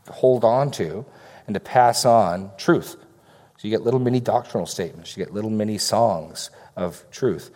hold 0.09 0.44
on 0.44 0.70
to 0.72 1.05
and 1.46 1.55
to 1.55 1.61
pass 1.61 2.07
on 2.07 2.51
truth. 2.57 2.96
So 3.59 3.68
you 3.68 3.70
get 3.70 3.83
little 3.83 4.01
mini 4.01 4.20
doctrinal 4.20 4.66
statements, 4.66 5.16
you 5.16 5.24
get 5.24 5.35
little 5.35 5.51
mini 5.51 5.77
songs 5.77 6.51
of 6.74 7.05
truth. 7.11 7.51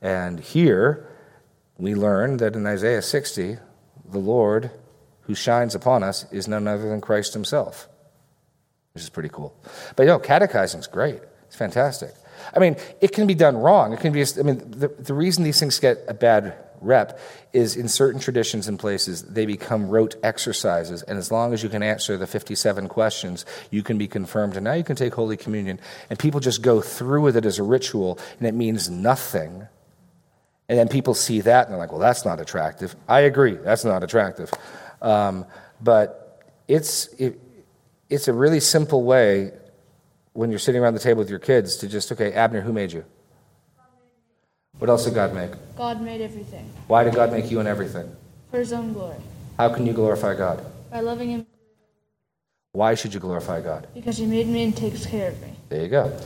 And 0.00 0.40
here 0.40 1.08
we 1.78 1.94
learn 1.94 2.38
that 2.38 2.54
in 2.54 2.66
Isaiah 2.66 3.02
60, 3.02 3.58
the 4.10 4.18
Lord 4.18 4.70
who 5.22 5.34
shines 5.34 5.74
upon 5.74 6.02
us 6.02 6.30
is 6.32 6.46
none 6.46 6.68
other 6.68 6.88
than 6.88 7.00
Christ 7.00 7.34
himself, 7.34 7.88
which 8.94 9.02
is 9.02 9.10
pretty 9.10 9.28
cool. 9.28 9.54
But 9.96 10.04
you 10.04 10.08
know, 10.08 10.18
catechizing 10.18 10.80
is 10.80 10.86
great, 10.86 11.20
it's 11.46 11.56
fantastic. 11.56 12.12
I 12.54 12.58
mean, 12.58 12.76
it 13.00 13.12
can 13.12 13.26
be 13.26 13.34
done 13.34 13.56
wrong. 13.56 13.92
It 13.92 14.00
can 14.00 14.12
be, 14.12 14.22
I 14.22 14.42
mean, 14.42 14.58
the, 14.70 14.88
the 14.88 15.14
reason 15.14 15.42
these 15.42 15.58
things 15.58 15.78
get 15.78 16.04
a 16.06 16.14
bad 16.14 16.54
rep 16.80 17.18
is 17.52 17.76
in 17.76 17.88
certain 17.88 18.20
traditions 18.20 18.68
and 18.68 18.78
places, 18.78 19.22
they 19.22 19.46
become 19.46 19.88
rote 19.88 20.16
exercises. 20.22 21.02
And 21.02 21.18
as 21.18 21.30
long 21.30 21.52
as 21.52 21.62
you 21.62 21.68
can 21.68 21.82
answer 21.82 22.16
the 22.16 22.26
57 22.26 22.88
questions, 22.88 23.46
you 23.70 23.82
can 23.82 23.98
be 23.98 24.08
confirmed. 24.08 24.56
And 24.56 24.64
now 24.64 24.74
you 24.74 24.84
can 24.84 24.96
take 24.96 25.14
Holy 25.14 25.36
Communion. 25.36 25.80
And 26.10 26.18
people 26.18 26.40
just 26.40 26.62
go 26.62 26.80
through 26.80 27.22
with 27.22 27.36
it 27.36 27.46
as 27.46 27.58
a 27.58 27.62
ritual, 27.62 28.18
and 28.38 28.46
it 28.46 28.54
means 28.54 28.90
nothing. 28.90 29.66
And 30.68 30.78
then 30.78 30.88
people 30.88 31.14
see 31.14 31.40
that 31.42 31.66
and 31.66 31.72
they're 31.72 31.78
like, 31.78 31.92
well, 31.92 32.00
that's 32.00 32.24
not 32.24 32.40
attractive. 32.40 32.96
I 33.08 33.20
agree, 33.20 33.54
that's 33.54 33.84
not 33.84 34.02
attractive. 34.02 34.50
Um, 35.00 35.44
but 35.80 36.42
it's, 36.66 37.06
it, 37.18 37.38
it's 38.10 38.26
a 38.28 38.32
really 38.32 38.60
simple 38.60 39.04
way 39.04 39.52
when 40.32 40.50
you're 40.50 40.58
sitting 40.58 40.82
around 40.82 40.94
the 40.94 41.00
table 41.00 41.18
with 41.20 41.30
your 41.30 41.38
kids 41.38 41.76
to 41.76 41.88
just, 41.88 42.10
okay, 42.12 42.32
Abner, 42.32 42.60
who 42.60 42.72
made 42.72 42.92
you? 42.92 43.04
What 44.78 44.90
else 44.90 45.04
did 45.04 45.14
God 45.14 45.34
make? 45.34 45.52
God 45.76 46.02
made 46.02 46.20
everything 46.20 46.70
Why 46.86 47.02
did 47.04 47.14
God 47.14 47.32
make 47.32 47.50
you 47.50 47.60
and 47.60 47.68
everything? 47.68 48.14
for 48.50 48.58
his 48.58 48.72
own 48.72 48.92
glory. 48.92 49.16
How 49.58 49.72
can 49.72 49.86
you 49.86 49.92
glorify 49.92 50.34
God? 50.34 50.64
By 50.90 51.00
loving 51.00 51.30
him 51.30 51.46
Why 52.72 52.94
should 52.94 53.14
you 53.14 53.20
glorify 53.20 53.60
God? 53.60 53.86
because 53.94 54.18
he 54.18 54.26
made 54.26 54.46
me 54.48 54.64
and 54.64 54.76
takes 54.76 55.06
care 55.06 55.30
of 55.30 55.40
me. 55.42 55.54
There 55.68 55.82
you 55.82 55.88
go. 55.88 56.16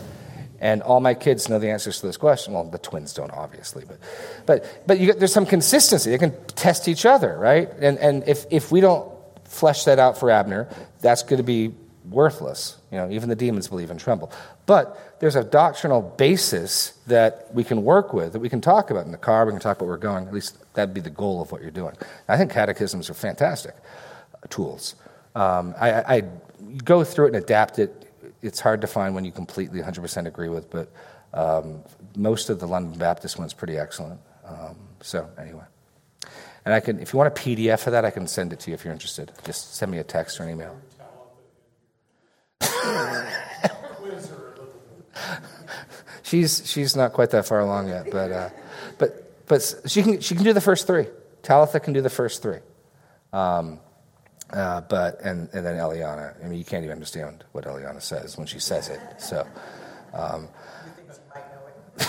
And 0.60 0.82
all 0.82 1.00
my 1.00 1.14
kids 1.14 1.48
know 1.48 1.58
the 1.58 1.70
answers 1.70 2.00
to 2.00 2.06
this 2.06 2.16
question. 2.18 2.52
Well, 2.52 2.64
the 2.64 2.78
twins 2.78 3.14
don't, 3.14 3.32
obviously, 3.32 3.84
but 3.86 3.98
but 4.46 4.82
but 4.86 4.98
get- 4.98 5.18
there's 5.18 5.32
some 5.32 5.46
consistency. 5.46 6.10
They 6.10 6.18
can 6.18 6.34
test 6.48 6.86
each 6.88 7.06
other, 7.06 7.36
right? 7.38 7.70
And 7.80 7.98
and 7.98 8.28
if 8.28 8.44
if 8.50 8.70
we 8.70 8.80
don't 8.80 9.10
flesh 9.44 9.84
that 9.84 9.98
out 9.98 10.18
for 10.18 10.30
Abner, 10.30 10.68
that's 11.00 11.22
going 11.22 11.38
to 11.38 11.42
be 11.42 11.74
worthless. 12.10 12.76
You 12.90 12.98
know, 12.98 13.10
even 13.10 13.28
the 13.28 13.36
demons 13.36 13.68
believe 13.68 13.90
and 13.90 13.98
tremble. 13.98 14.32
But 14.66 15.16
there's 15.20 15.36
a 15.36 15.44
doctrinal 15.44 16.02
basis 16.02 16.92
that 17.06 17.52
we 17.54 17.64
can 17.64 17.82
work 17.82 18.12
with, 18.12 18.32
that 18.32 18.40
we 18.40 18.48
can 18.48 18.60
talk 18.60 18.90
about 18.90 19.06
in 19.06 19.12
the 19.12 19.18
car. 19.18 19.46
We 19.46 19.52
can 19.52 19.60
talk 19.60 19.78
about 19.78 19.86
where 19.86 19.94
we're 19.94 20.00
going. 20.00 20.26
At 20.26 20.34
least 20.34 20.58
that'd 20.74 20.94
be 20.94 21.00
the 21.00 21.10
goal 21.10 21.40
of 21.40 21.52
what 21.52 21.62
you're 21.62 21.70
doing. 21.70 21.94
I 22.28 22.36
think 22.36 22.52
catechisms 22.52 23.08
are 23.10 23.14
fantastic 23.14 23.74
tools. 24.48 24.94
Um, 25.34 25.74
I 25.80 26.16
I 26.16 26.22
go 26.84 27.04
through 27.04 27.26
it 27.26 27.34
and 27.34 27.36
adapt 27.36 27.78
it 27.78 28.09
it's 28.42 28.60
hard 28.60 28.80
to 28.80 28.86
find 28.86 29.14
one 29.14 29.24
you 29.24 29.32
completely 29.32 29.80
100% 29.80 30.26
agree 30.26 30.48
with, 30.48 30.70
but 30.70 30.92
um, 31.32 31.82
most 32.16 32.50
of 32.50 32.58
the 32.60 32.66
London 32.66 32.98
Baptist 32.98 33.38
one's 33.38 33.54
pretty 33.54 33.76
excellent. 33.76 34.20
Um, 34.44 34.76
so 35.00 35.28
anyway, 35.38 35.64
and 36.64 36.74
I 36.74 36.80
can, 36.80 36.98
if 37.00 37.12
you 37.12 37.18
want 37.18 37.38
a 37.38 37.40
PDF 37.40 37.86
of 37.86 37.92
that, 37.92 38.04
I 38.04 38.10
can 38.10 38.26
send 38.26 38.52
it 38.52 38.60
to 38.60 38.70
you 38.70 38.74
if 38.74 38.84
you're 38.84 38.92
interested. 38.92 39.32
Just 39.44 39.74
send 39.76 39.92
me 39.92 39.98
a 39.98 40.04
text 40.04 40.40
or 40.40 40.44
an 40.44 40.50
email. 40.50 40.76
she's 46.22 46.62
she's 46.68 46.94
not 46.96 47.12
quite 47.12 47.30
that 47.30 47.46
far 47.46 47.60
along 47.60 47.88
yet, 47.88 48.10
but 48.10 48.30
uh, 48.30 48.50
but 48.98 49.46
but 49.46 49.74
she 49.86 50.02
can 50.02 50.20
she 50.20 50.34
can 50.34 50.44
do 50.44 50.52
the 50.52 50.60
first 50.60 50.86
three. 50.86 51.06
Talitha 51.42 51.80
can 51.80 51.92
do 51.92 52.00
the 52.00 52.10
first 52.10 52.42
three. 52.42 52.58
Um, 53.32 53.80
uh, 54.52 54.80
but 54.82 55.20
and 55.20 55.48
and 55.52 55.64
then 55.64 55.76
Eliana. 55.76 56.34
I 56.42 56.48
mean, 56.48 56.58
you 56.58 56.64
can't 56.64 56.84
even 56.84 56.94
understand 56.94 57.44
what 57.52 57.64
Eliana 57.64 58.02
says 58.02 58.36
when 58.36 58.46
she 58.46 58.58
says 58.58 58.88
it. 58.88 59.00
So, 59.18 59.46
um, 60.12 60.48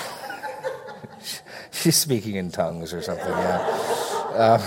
she's 1.71 1.95
speaking 1.97 2.35
in 2.35 2.51
tongues 2.51 2.93
or 2.93 3.01
something. 3.01 3.27
Yeah. 3.27 4.27
Um, 4.35 4.61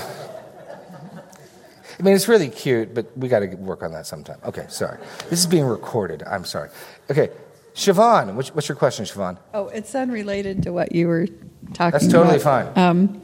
I 1.98 2.02
mean, 2.02 2.14
it's 2.14 2.28
really 2.28 2.48
cute, 2.48 2.92
but 2.94 3.16
we 3.16 3.28
got 3.28 3.40
to 3.40 3.46
work 3.56 3.82
on 3.82 3.92
that 3.92 4.06
sometime. 4.06 4.38
Okay, 4.44 4.66
sorry. 4.68 4.98
This 5.30 5.38
is 5.40 5.46
being 5.46 5.64
recorded. 5.64 6.22
I'm 6.24 6.44
sorry. 6.44 6.70
Okay, 7.10 7.30
Siobhan, 7.74 8.34
what's, 8.34 8.54
what's 8.54 8.68
your 8.68 8.76
question, 8.76 9.04
Siobhan? 9.04 9.38
Oh, 9.52 9.68
it's 9.68 9.94
unrelated 9.94 10.62
to 10.64 10.72
what 10.72 10.94
you 10.94 11.08
were 11.08 11.26
talking 11.72 11.92
That's 11.92 12.08
totally 12.08 12.40
about. 12.40 12.74
fine. 12.74 12.84
Um, 12.84 13.22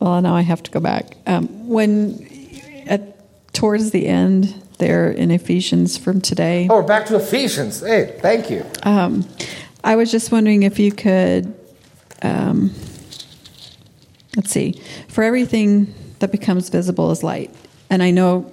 well, 0.00 0.20
now 0.20 0.34
I 0.34 0.42
have 0.42 0.62
to 0.64 0.70
go 0.70 0.80
back. 0.80 1.16
Um, 1.26 1.68
when 1.68 2.26
towards 3.60 3.90
the 3.90 4.06
end 4.06 4.54
there 4.78 5.10
in 5.10 5.30
Ephesians 5.30 5.98
from 5.98 6.18
today, 6.18 6.66
oh, 6.70 6.76
we're 6.76 6.82
back 6.82 7.04
to 7.04 7.16
Ephesians. 7.16 7.80
Hey, 7.80 8.16
thank 8.22 8.48
you. 8.48 8.64
um, 8.84 9.28
I 9.84 9.96
was 9.96 10.10
just 10.10 10.32
wondering 10.32 10.62
if 10.62 10.78
you 10.78 10.90
could, 10.90 11.54
um, 12.22 12.70
let's 14.34 14.50
see, 14.50 14.80
for 15.08 15.22
everything 15.24 15.92
that 16.20 16.32
becomes 16.32 16.70
visible 16.70 17.10
as 17.10 17.22
light. 17.22 17.54
And 17.90 18.02
I 18.02 18.12
know 18.12 18.50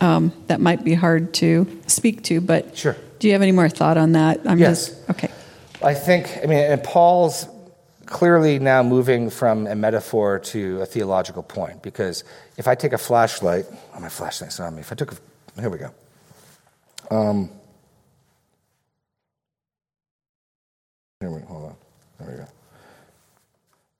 um, 0.00 0.32
that 0.46 0.60
might 0.60 0.84
be 0.84 0.94
hard 0.94 1.34
to 1.34 1.66
speak 1.88 2.22
to, 2.24 2.40
but 2.40 2.76
Sure. 2.76 2.96
do 3.18 3.26
you 3.26 3.32
have 3.32 3.42
any 3.42 3.50
more 3.50 3.68
thought 3.68 3.96
on 3.98 4.12
that? 4.12 4.42
I'm 4.46 4.60
Yes. 4.60 4.90
just 4.90 5.10
okay. 5.10 5.30
I 5.82 5.92
think, 5.94 6.38
I 6.40 6.46
mean, 6.46 6.58
and 6.58 6.80
Paul's 6.84 7.46
clearly 8.06 8.58
now 8.58 8.82
moving 8.82 9.30
from 9.30 9.66
a 9.66 9.74
metaphor 9.74 10.38
to 10.38 10.80
a 10.80 10.86
theological 10.86 11.42
point 11.42 11.82
because 11.82 12.24
if 12.56 12.68
I 12.68 12.74
take 12.74 12.92
a 12.92 12.98
flashlight, 12.98 13.66
oh, 13.94 14.00
my 14.00 14.08
flashlight's 14.08 14.58
not 14.58 14.68
on 14.68 14.76
me. 14.76 14.80
If 14.80 14.92
I 14.92 14.94
took 14.94 15.12
a, 15.12 15.60
here 15.60 15.70
we 15.70 15.78
go. 15.78 15.90
Um, 17.10 17.50
here 21.20 21.30
we, 21.30 21.40
hold 21.42 21.64
on. 21.64 21.76
There 22.18 22.30
we 22.30 22.36
go. 22.36 22.48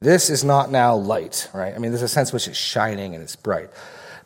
This 0.00 0.30
is 0.30 0.44
not 0.44 0.70
now 0.70 0.94
light, 0.94 1.48
right? 1.52 1.74
I 1.74 1.78
mean, 1.78 1.90
there's 1.90 2.02
a 2.02 2.08
sense 2.08 2.30
in 2.30 2.34
which 2.34 2.48
it's 2.48 2.58
shining 2.58 3.14
and 3.14 3.22
it's 3.22 3.36
bright. 3.36 3.70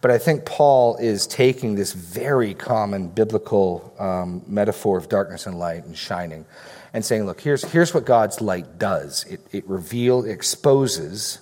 But 0.01 0.11
I 0.11 0.19
think 0.19 0.45
Paul 0.45 0.97
is 0.97 1.27
taking 1.27 1.75
this 1.75 1.93
very 1.93 2.55
common 2.55 3.09
biblical 3.09 3.95
um, 3.99 4.43
metaphor 4.47 4.97
of 4.99 5.09
darkness 5.09 5.47
and 5.47 5.59
light 5.59 5.85
and 5.85 5.97
shining 5.97 6.47
and 6.93 7.05
saying, 7.05 7.25
look, 7.27 7.41
here's, 7.41 7.65
here's 7.65 7.95
what 7.95 8.05
God's 8.05 8.41
light 8.41 8.79
does 8.79 9.25
it, 9.25 9.41
it 9.53 9.69
reveals, 9.69 10.27
exposes, 10.27 11.41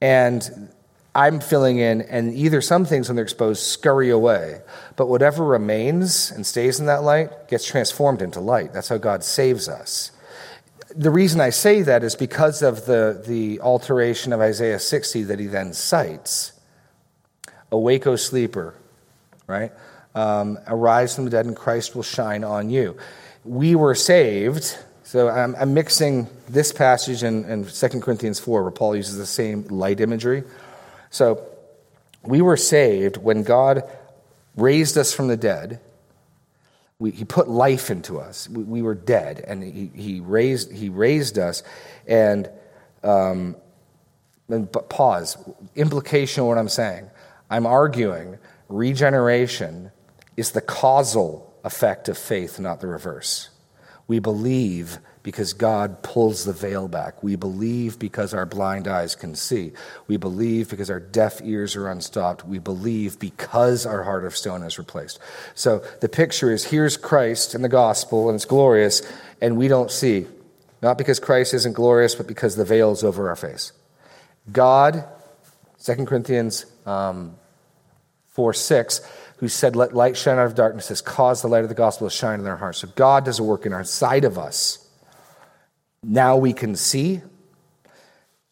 and 0.00 0.70
I'm 1.14 1.40
filling 1.40 1.78
in, 1.78 2.02
and 2.02 2.34
either 2.34 2.60
some 2.60 2.84
things 2.84 3.08
when 3.08 3.16
they're 3.16 3.24
exposed 3.24 3.62
scurry 3.62 4.10
away, 4.10 4.60
but 4.96 5.06
whatever 5.06 5.44
remains 5.44 6.30
and 6.30 6.46
stays 6.46 6.78
in 6.78 6.86
that 6.86 7.02
light 7.02 7.48
gets 7.48 7.66
transformed 7.66 8.20
into 8.20 8.40
light. 8.40 8.72
That's 8.74 8.88
how 8.88 8.98
God 8.98 9.24
saves 9.24 9.68
us 9.68 10.10
the 10.96 11.10
reason 11.10 11.40
I 11.40 11.50
say 11.50 11.82
that 11.82 12.02
is 12.02 12.14
because 12.14 12.62
of 12.62 12.86
the, 12.86 13.22
the 13.26 13.60
alteration 13.60 14.32
of 14.32 14.40
Isaiah 14.40 14.78
60 14.78 15.24
that 15.24 15.38
he 15.38 15.46
then 15.46 15.72
cites. 15.74 16.52
Awake, 17.70 18.06
O 18.06 18.16
sleeper, 18.16 18.74
right? 19.46 19.72
Um, 20.14 20.58
arise 20.66 21.14
from 21.14 21.24
the 21.24 21.30
dead, 21.30 21.46
and 21.46 21.54
Christ 21.54 21.94
will 21.94 22.02
shine 22.02 22.44
on 22.44 22.70
you. 22.70 22.96
We 23.46 23.74
were 23.74 23.94
saved. 23.94 24.76
So 25.04 25.28
I'm, 25.28 25.54
I'm 25.56 25.72
mixing 25.72 26.28
this 26.48 26.72
passage 26.72 27.22
and, 27.22 27.44
and 27.44 27.68
2 27.68 28.00
Corinthians 28.00 28.40
4, 28.40 28.62
where 28.62 28.70
Paul 28.72 28.96
uses 28.96 29.16
the 29.16 29.26
same 29.26 29.64
light 29.68 30.00
imagery. 30.00 30.42
So 31.10 31.46
we 32.22 32.42
were 32.42 32.56
saved 32.56 33.16
when 33.16 33.44
God 33.44 33.84
raised 34.56 34.98
us 34.98 35.12
from 35.12 35.28
the 35.28 35.36
dead 35.36 35.80
we, 36.98 37.10
he 37.10 37.24
put 37.24 37.48
life 37.48 37.90
into 37.90 38.18
us. 38.18 38.48
We, 38.48 38.62
we, 38.62 38.82
were 38.82 38.94
dead, 38.94 39.44
and 39.46 39.62
he, 39.62 39.90
he, 39.94 40.20
raised, 40.20 40.72
he 40.72 40.88
raised 40.88 41.38
us. 41.38 41.62
And, 42.06 42.48
um, 43.02 43.56
and 44.48 44.70
pause. 44.88 45.36
Implication 45.74 46.42
of 46.42 46.48
what 46.48 46.58
I'm 46.58 46.68
saying. 46.68 47.10
I'm 47.50 47.66
arguing 47.66 48.38
regeneration 48.68 49.92
is 50.36 50.52
the 50.52 50.60
causal 50.60 51.45
effect 51.66 52.08
of 52.08 52.16
faith, 52.16 52.58
not 52.58 52.80
the 52.80 52.86
reverse. 52.86 53.50
We 54.06 54.20
believe 54.20 54.98
because 55.24 55.52
God 55.52 56.04
pulls 56.04 56.44
the 56.44 56.52
veil 56.52 56.86
back. 56.86 57.20
We 57.24 57.34
believe 57.34 57.98
because 57.98 58.32
our 58.32 58.46
blind 58.46 58.86
eyes 58.86 59.16
can 59.16 59.34
see. 59.34 59.72
We 60.06 60.16
believe 60.16 60.70
because 60.70 60.88
our 60.88 61.00
deaf 61.00 61.40
ears 61.42 61.74
are 61.74 61.88
unstopped. 61.88 62.46
We 62.46 62.60
believe 62.60 63.18
because 63.18 63.84
our 63.84 64.04
heart 64.04 64.24
of 64.24 64.36
stone 64.36 64.62
is 64.62 64.78
replaced. 64.78 65.18
So 65.56 65.82
the 66.00 66.08
picture 66.08 66.52
is 66.52 66.66
here's 66.66 66.96
Christ 66.96 67.56
in 67.56 67.62
the 67.62 67.68
gospel, 67.68 68.28
and 68.28 68.36
it's 68.36 68.44
glorious, 68.44 69.02
and 69.42 69.56
we 69.56 69.66
don't 69.66 69.90
see. 69.90 70.26
Not 70.80 70.96
because 70.96 71.18
Christ 71.18 71.52
isn't 71.54 71.72
glorious, 71.72 72.14
but 72.14 72.28
because 72.28 72.54
the 72.54 72.64
veil 72.64 72.92
is 72.92 73.02
over 73.02 73.28
our 73.28 73.34
face. 73.34 73.72
God, 74.52 75.04
2 75.82 76.04
Corinthians 76.04 76.66
um, 76.86 77.34
4 78.28 78.54
6, 78.54 79.00
who 79.36 79.48
said, 79.48 79.76
Let 79.76 79.94
light 79.94 80.16
shine 80.16 80.38
out 80.38 80.46
of 80.46 80.54
darkness, 80.54 80.88
has 80.88 81.00
caused 81.00 81.42
the 81.42 81.48
light 81.48 81.62
of 81.62 81.68
the 81.68 81.74
gospel 81.74 82.08
to 82.08 82.14
shine 82.14 82.38
in 82.38 82.44
their 82.44 82.56
hearts. 82.56 82.78
So 82.78 82.88
God 82.94 83.24
does 83.24 83.38
a 83.38 83.42
work 83.44 83.66
in 83.66 83.72
our 83.72 83.84
side 83.84 84.24
of 84.24 84.38
us 84.38 84.86
now 86.06 86.36
we 86.36 86.52
can 86.52 86.76
see. 86.76 87.20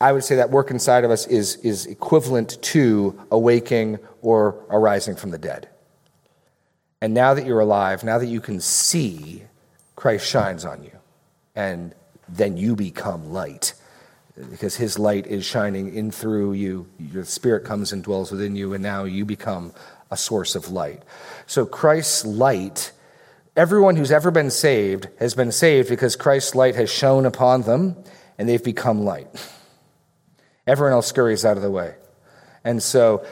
I 0.00 0.12
would 0.12 0.24
say 0.24 0.36
that 0.36 0.50
work 0.50 0.70
inside 0.70 1.04
of 1.04 1.10
us 1.10 1.26
is, 1.26 1.56
is 1.56 1.86
equivalent 1.86 2.60
to 2.62 3.18
awaking 3.30 3.98
or 4.22 4.64
arising 4.68 5.14
from 5.14 5.30
the 5.30 5.38
dead. 5.38 5.68
And 7.00 7.14
now 7.14 7.34
that 7.34 7.46
you're 7.46 7.60
alive, 7.60 8.02
now 8.02 8.18
that 8.18 8.26
you 8.26 8.40
can 8.40 8.60
see, 8.60 9.44
Christ 9.94 10.26
shines 10.26 10.64
on 10.64 10.82
you. 10.82 10.90
And 11.54 11.94
then 12.28 12.56
you 12.56 12.74
become 12.74 13.32
light 13.32 13.74
because 14.50 14.74
his 14.74 14.98
light 14.98 15.26
is 15.28 15.44
shining 15.44 15.94
in 15.94 16.10
through 16.10 16.54
you. 16.54 16.88
Your 16.98 17.24
spirit 17.24 17.64
comes 17.64 17.92
and 17.92 18.02
dwells 18.02 18.32
within 18.32 18.56
you, 18.56 18.74
and 18.74 18.82
now 18.82 19.04
you 19.04 19.24
become 19.24 19.72
a 20.14 20.16
source 20.16 20.54
of 20.54 20.70
light. 20.70 21.02
So 21.46 21.66
Christ's 21.66 22.24
light 22.24 22.92
Everyone 23.56 23.94
who's 23.94 24.10
ever 24.10 24.32
been 24.32 24.50
saved 24.50 25.08
has 25.20 25.34
been 25.34 25.52
saved 25.52 25.88
because 25.88 26.16
Christ's 26.16 26.56
light 26.56 26.74
has 26.74 26.90
shone 26.90 27.24
upon 27.24 27.62
them 27.62 27.96
and 28.36 28.48
they've 28.48 28.62
become 28.62 29.04
light. 29.04 29.28
Everyone 30.66 30.92
else 30.92 31.06
scurries 31.06 31.44
out 31.44 31.56
of 31.56 31.62
the 31.62 31.70
way. 31.70 31.94
And 32.64 32.82
so 32.82 33.24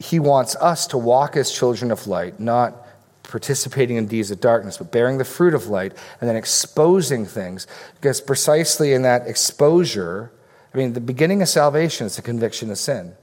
he 0.00 0.18
wants 0.18 0.56
us 0.56 0.88
to 0.88 0.98
walk 0.98 1.36
as 1.36 1.52
children 1.52 1.92
of 1.92 2.08
light, 2.08 2.40
not 2.40 2.88
participating 3.22 3.96
in 3.96 4.06
deeds 4.06 4.32
of 4.32 4.40
darkness, 4.40 4.78
but 4.78 4.90
bearing 4.90 5.18
the 5.18 5.24
fruit 5.24 5.54
of 5.54 5.68
light 5.68 5.92
and 6.20 6.28
then 6.28 6.34
exposing 6.34 7.24
things. 7.24 7.68
Because 7.94 8.20
precisely 8.20 8.94
in 8.94 9.02
that 9.02 9.28
exposure, 9.28 10.32
I 10.74 10.78
mean, 10.78 10.94
the 10.94 11.00
beginning 11.00 11.40
of 11.40 11.48
salvation 11.48 12.04
is 12.04 12.16
the 12.16 12.22
conviction 12.22 12.68
of 12.72 12.78
sin. 12.78 13.14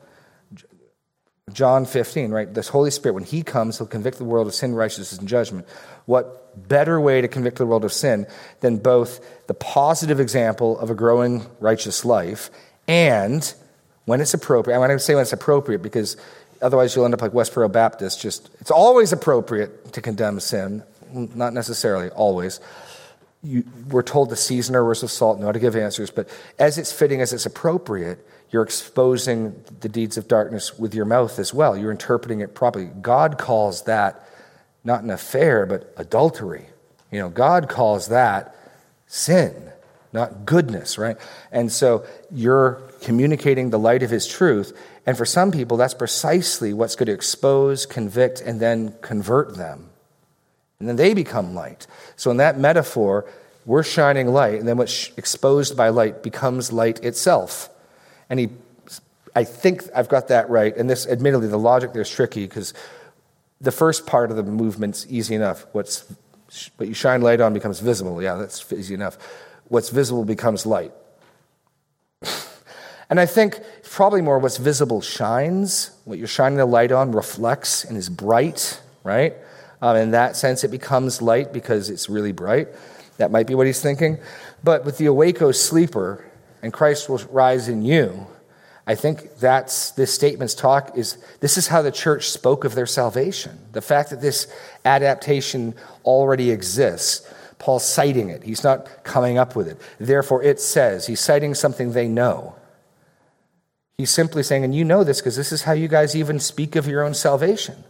John 1.53 1.85
15, 1.85 2.31
right? 2.31 2.53
This 2.53 2.67
Holy 2.67 2.91
Spirit, 2.91 3.13
when 3.13 3.23
He 3.23 3.41
comes, 3.41 3.77
He'll 3.77 3.87
convict 3.87 4.17
the 4.17 4.25
world 4.25 4.47
of 4.47 4.53
sin, 4.53 4.75
righteousness, 4.75 5.17
and 5.17 5.27
judgment. 5.27 5.65
What 6.05 6.67
better 6.67 6.99
way 6.99 7.21
to 7.21 7.27
convict 7.27 7.57
the 7.57 7.65
world 7.65 7.85
of 7.85 7.93
sin 7.93 8.27
than 8.59 8.77
both 8.77 9.47
the 9.47 9.53
positive 9.53 10.19
example 10.19 10.77
of 10.79 10.89
a 10.89 10.95
growing 10.95 11.45
righteous 11.59 12.03
life 12.03 12.49
and 12.87 13.53
when 14.05 14.19
it's 14.19 14.33
appropriate? 14.33 14.75
I 14.75 14.79
want 14.79 14.91
to 14.91 14.99
say 14.99 15.15
when 15.15 15.21
it's 15.21 15.31
appropriate 15.31 15.81
because 15.81 16.17
otherwise 16.61 16.95
you'll 16.95 17.05
end 17.05 17.13
up 17.13 17.21
like 17.21 17.31
Westboro 17.31 17.71
Baptist. 17.71 18.21
Just 18.21 18.49
it's 18.59 18.71
always 18.71 19.13
appropriate 19.13 19.93
to 19.93 20.01
condemn 20.01 20.41
sin, 20.41 20.83
not 21.13 21.53
necessarily 21.53 22.09
always. 22.09 22.59
You, 23.41 23.63
we're 23.89 24.03
told 24.03 24.29
to 24.29 24.35
season 24.35 24.75
our 24.75 24.83
words 24.83 25.01
with 25.01 25.11
salt, 25.11 25.39
know 25.39 25.45
how 25.45 25.51
to 25.53 25.59
give 25.59 25.77
answers, 25.77 26.11
but 26.11 26.27
as 26.59 26.77
it's 26.77 26.91
fitting, 26.91 27.21
as 27.21 27.31
it's 27.31 27.45
appropriate, 27.45 28.27
you're 28.49 28.63
exposing 28.63 29.63
the 29.81 29.89
deeds 29.89 30.17
of 30.17 30.27
darkness 30.27 30.77
with 30.79 30.95
your 30.95 31.05
mouth 31.05 31.37
as 31.39 31.53
well. 31.53 31.77
You're 31.77 31.91
interpreting 31.91 32.39
it 32.39 32.55
properly. 32.55 32.89
God 33.01 33.37
calls 33.37 33.83
that 33.83 34.23
not 34.83 35.03
an 35.03 35.09
affair, 35.09 35.65
but 35.65 35.93
adultery. 35.97 36.67
You 37.11 37.19
know, 37.19 37.29
God 37.29 37.67
calls 37.67 38.07
that 38.07 38.55
sin, 39.05 39.71
not 40.13 40.45
goodness, 40.45 40.97
right? 40.97 41.17
And 41.51 41.71
so 41.71 42.05
you're 42.31 42.81
communicating 43.01 43.69
the 43.69 43.79
light 43.79 44.03
of 44.03 44.09
his 44.09 44.25
truth. 44.25 44.77
And 45.05 45.17
for 45.17 45.25
some 45.25 45.51
people, 45.51 45.77
that's 45.77 45.93
precisely 45.93 46.73
what's 46.73 46.95
going 46.95 47.07
to 47.07 47.13
expose, 47.13 47.85
convict, 47.85 48.41
and 48.41 48.59
then 48.59 48.93
convert 49.01 49.55
them. 49.57 49.89
And 50.79 50.87
then 50.87 50.95
they 50.95 51.13
become 51.13 51.53
light. 51.53 51.87
So 52.15 52.31
in 52.31 52.37
that 52.37 52.57
metaphor, 52.59 53.25
we're 53.65 53.83
shining 53.83 54.27
light, 54.27 54.59
and 54.59 54.67
then 54.67 54.77
what's 54.77 55.11
exposed 55.17 55.75
by 55.75 55.89
light 55.89 56.23
becomes 56.23 56.71
light 56.71 57.03
itself. 57.03 57.69
And 58.29 58.39
he, 58.39 58.49
I 59.35 59.43
think 59.43 59.83
I've 59.95 60.09
got 60.09 60.27
that 60.29 60.49
right. 60.49 60.75
And 60.75 60.89
this, 60.89 61.07
admittedly, 61.07 61.47
the 61.47 61.57
logic 61.57 61.93
there 61.93 62.01
is 62.01 62.09
tricky 62.09 62.45
because 62.45 62.73
the 63.61 63.71
first 63.71 64.05
part 64.05 64.31
of 64.31 64.37
the 64.37 64.43
movement's 64.43 65.05
easy 65.09 65.35
enough. 65.35 65.65
What's 65.71 66.03
what 66.77 66.87
you 66.87 66.93
shine 66.93 67.21
light 67.21 67.41
on 67.41 67.53
becomes 67.53 67.79
visible. 67.79 68.21
Yeah, 68.21 68.35
that's 68.35 68.71
easy 68.71 68.93
enough. 68.93 69.17
What's 69.65 69.89
visible 69.89 70.23
becomes 70.23 70.65
light. 70.65 70.93
and 73.09 73.19
I 73.19 73.25
think 73.25 73.59
probably 73.83 74.21
more 74.21 74.39
what's 74.39 74.57
visible 74.57 75.01
shines. 75.01 75.91
What 76.05 76.17
you're 76.17 76.27
shining 76.27 76.57
the 76.57 76.65
light 76.65 76.91
on 76.91 77.11
reflects 77.11 77.83
and 77.83 77.97
is 77.97 78.09
bright, 78.09 78.79
right? 79.03 79.35
Um, 79.81 79.97
in 79.97 80.11
that 80.11 80.35
sense, 80.35 80.63
it 80.63 80.71
becomes 80.71 81.21
light 81.21 81.51
because 81.51 81.89
it's 81.89 82.09
really 82.09 82.31
bright. 82.31 82.69
That 83.17 83.31
might 83.31 83.47
be 83.47 83.55
what 83.55 83.67
he's 83.67 83.81
thinking. 83.81 84.19
But 84.63 84.85
with 84.85 84.97
the 84.97 85.05
awako 85.05 85.53
sleeper, 85.53 86.23
and 86.61 86.73
Christ 86.73 87.09
will 87.09 87.19
rise 87.31 87.67
in 87.67 87.81
you, 87.81 88.27
I 88.87 88.95
think 88.95 89.35
that's 89.35 89.91
this 89.91 90.13
statement's 90.13 90.55
talk 90.55 90.97
is 90.97 91.17
this 91.41 91.57
is 91.57 91.67
how 91.67 91.81
the 91.81 91.91
church 91.91 92.29
spoke 92.29 92.63
of 92.63 92.73
their 92.73 92.85
salvation. 92.85 93.59
The 93.73 93.81
fact 93.81 94.11
that 94.11 94.21
this 94.21 94.47
adaptation 94.85 95.75
already 96.05 96.51
exists. 96.51 97.31
Paul's 97.59 97.85
citing 97.85 98.29
it. 98.29 98.43
He's 98.43 98.63
not 98.63 99.03
coming 99.03 99.37
up 99.37 99.57
with 99.57 99.67
it. 99.67 99.81
Therefore, 99.99 100.41
it 100.41 100.61
says, 100.61 101.05
he's 101.05 101.19
citing 101.19 101.53
something 101.53 101.91
they 101.91 102.07
know. 102.07 102.55
He's 103.97 104.11
simply 104.11 104.43
saying, 104.43 104.63
and 104.63 104.73
you 104.73 104.85
know 104.85 105.03
this 105.03 105.19
because 105.19 105.35
this 105.35 105.51
is 105.51 105.63
how 105.63 105.73
you 105.73 105.87
guys 105.87 106.15
even 106.15 106.39
speak 106.39 106.75
of 106.75 106.87
your 106.87 107.03
own 107.03 107.13
salvation. 107.13 107.83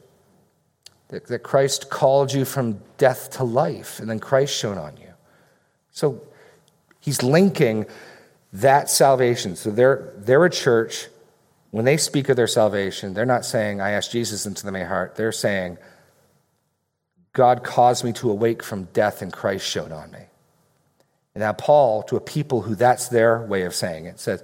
That, 1.10 1.28
that 1.28 1.44
Christ 1.44 1.90
called 1.90 2.34
you 2.34 2.44
from 2.44 2.82
death 2.98 3.30
to 3.32 3.44
life, 3.44 4.00
and 4.00 4.10
then 4.10 4.20
Christ 4.20 4.58
shone 4.58 4.78
on 4.78 4.98
you. 4.98 5.14
So 5.92 6.22
he's 7.00 7.24
linking 7.24 7.86
that 8.54 8.90
salvation. 8.90 9.56
So 9.56 9.72
they're, 9.72 10.14
they're 10.18 10.46
a 10.46 10.50
church 10.50 11.08
when 11.72 11.86
they 11.86 11.98
speak 11.98 12.30
of 12.30 12.36
their 12.36 12.48
salvation, 12.48 13.14
they're 13.14 13.26
not 13.26 13.46
saying, 13.46 13.82
I 13.82 13.92
asked 13.92 14.12
Jesus 14.12 14.46
into 14.46 14.72
my 14.72 14.84
heart. 14.84 15.16
They're 15.16 15.32
saying, 15.32 15.78
God 17.34 17.64
caused 17.64 18.04
me 18.04 18.14
to 18.14 18.32
awake 18.32 18.64
from 18.64 18.86
death 18.94 19.22
and 19.22 19.32
Christ 19.32 19.66
showed 19.66 19.92
on 19.92 20.12
me. 20.12 20.22
And 21.36 21.42
now, 21.42 21.54
Paul, 21.54 22.04
to 22.04 22.16
a 22.16 22.22
people 22.22 22.62
who 22.62 22.74
that's 22.74 23.10
their 23.10 23.46
way 23.46 23.64
of 23.64 23.76
saying 23.76 24.06
it, 24.06 24.20
says, 24.20 24.44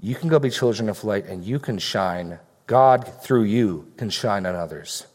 You 0.00 0.16
can 0.16 0.28
go 0.28 0.38
be 0.38 0.50
children 0.50 0.88
of 0.88 1.04
light 1.04 1.26
and 1.26 1.44
you 1.44 1.58
can 1.58 1.78
shine. 1.78 2.40
God, 2.66 3.06
through 3.22 3.44
you, 3.44 3.92
can 3.96 4.10
shine 4.10 4.46
on 4.46 4.56
others. 4.56 5.06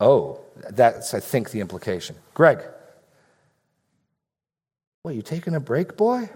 Oh, 0.00 0.40
that's, 0.70 1.14
I 1.14 1.20
think, 1.20 1.50
the 1.50 1.60
implication. 1.60 2.16
Greg. 2.32 2.60
What, 5.02 5.14
you 5.14 5.22
taking 5.22 5.54
a 5.54 5.60
break, 5.60 5.96
boy? 5.96 6.30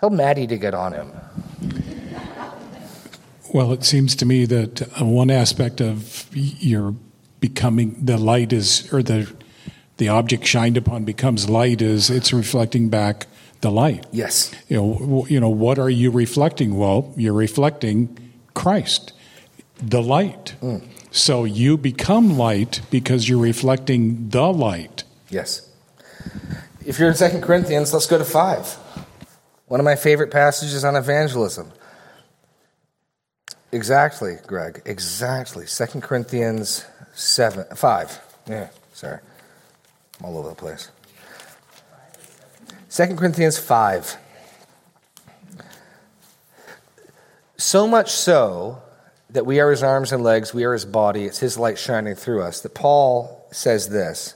Tell 0.00 0.10
Maddie 0.10 0.46
to 0.46 0.56
get 0.56 0.74
on 0.74 0.92
him. 0.92 1.12
Well, 3.52 3.72
it 3.72 3.84
seems 3.84 4.14
to 4.16 4.26
me 4.26 4.44
that 4.44 5.00
uh, 5.00 5.04
one 5.04 5.30
aspect 5.30 5.80
of 5.80 6.28
your 6.32 6.94
becoming 7.40 7.96
the 8.04 8.18
light 8.18 8.52
is, 8.52 8.92
or 8.92 9.02
the 9.02 9.32
the 9.96 10.08
object 10.08 10.46
shined 10.46 10.76
upon 10.76 11.04
becomes 11.04 11.48
light 11.48 11.82
is 11.82 12.10
it's 12.10 12.32
reflecting 12.32 12.88
back 12.88 13.26
the 13.60 13.70
light. 13.70 14.06
Yes. 14.12 14.54
You 14.68 14.76
know, 14.76 15.26
you 15.28 15.40
know, 15.40 15.48
what 15.48 15.78
are 15.78 15.90
you 15.90 16.10
reflecting? 16.10 16.76
Well, 16.76 17.12
you're 17.16 17.32
reflecting 17.32 18.16
Christ, 18.54 19.12
the 19.78 20.02
light. 20.02 20.54
Mm. 20.60 20.86
So 21.10 21.44
you 21.44 21.76
become 21.76 22.38
light 22.38 22.82
because 22.90 23.28
you're 23.28 23.40
reflecting 23.40 24.28
the 24.28 24.52
light. 24.52 25.02
Yes. 25.30 25.68
If 26.84 26.98
you're 26.98 27.08
in 27.08 27.14
Second 27.14 27.42
Corinthians, 27.42 27.92
let's 27.92 28.06
go 28.06 28.18
to 28.18 28.24
5. 28.24 28.78
One 29.68 29.80
of 29.80 29.84
my 29.84 29.96
favorite 29.96 30.30
passages 30.30 30.84
on 30.84 30.96
evangelism. 30.96 31.72
Exactly, 33.70 34.38
Greg. 34.46 34.82
Exactly. 34.86 35.66
Second 35.66 36.02
Corinthians 36.02 36.86
7 37.12 37.66
5. 37.74 38.20
Yeah, 38.48 38.68
sorry. 38.94 39.20
I'm 40.18 40.26
all 40.26 40.38
over 40.38 40.48
the 40.48 40.54
place. 40.54 40.90
2 42.90 43.16
Corinthians 43.16 43.58
5. 43.58 44.16
So 47.58 47.86
much 47.86 48.10
so 48.10 48.80
that 49.30 49.44
we 49.44 49.60
are 49.60 49.70
his 49.70 49.82
arms 49.82 50.12
and 50.12 50.22
legs, 50.22 50.54
we 50.54 50.64
are 50.64 50.72
his 50.72 50.86
body, 50.86 51.24
it's 51.24 51.38
his 51.38 51.58
light 51.58 51.78
shining 51.78 52.14
through 52.14 52.42
us, 52.42 52.60
that 52.62 52.74
Paul 52.74 53.46
says 53.50 53.90
this. 53.90 54.34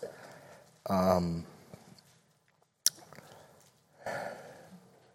Um, 0.90 1.46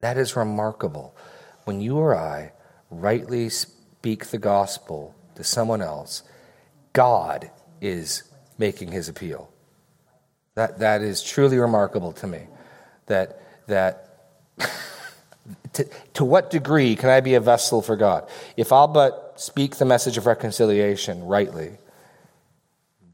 That 0.00 0.16
is 0.16 0.36
remarkable. 0.36 1.14
When 1.64 1.80
you 1.80 1.98
or 1.98 2.16
I 2.16 2.52
rightly 2.90 3.48
speak 3.48 4.26
the 4.26 4.38
gospel 4.38 5.14
to 5.34 5.44
someone 5.44 5.82
else, 5.82 6.22
God 6.92 7.50
is 7.80 8.24
making 8.58 8.92
his 8.92 9.08
appeal. 9.08 9.52
That, 10.54 10.78
that 10.80 11.02
is 11.02 11.22
truly 11.22 11.58
remarkable 11.58 12.12
to 12.14 12.26
me. 12.26 12.46
That, 13.06 13.40
that 13.66 14.26
to, 15.74 15.88
to 16.14 16.24
what 16.24 16.50
degree 16.50 16.96
can 16.96 17.08
I 17.08 17.20
be 17.20 17.34
a 17.34 17.40
vessel 17.40 17.82
for 17.82 17.96
God? 17.96 18.28
If 18.56 18.72
I'll 18.72 18.88
but 18.88 19.34
speak 19.36 19.76
the 19.76 19.84
message 19.84 20.18
of 20.18 20.26
reconciliation 20.26 21.24
rightly, 21.24 21.78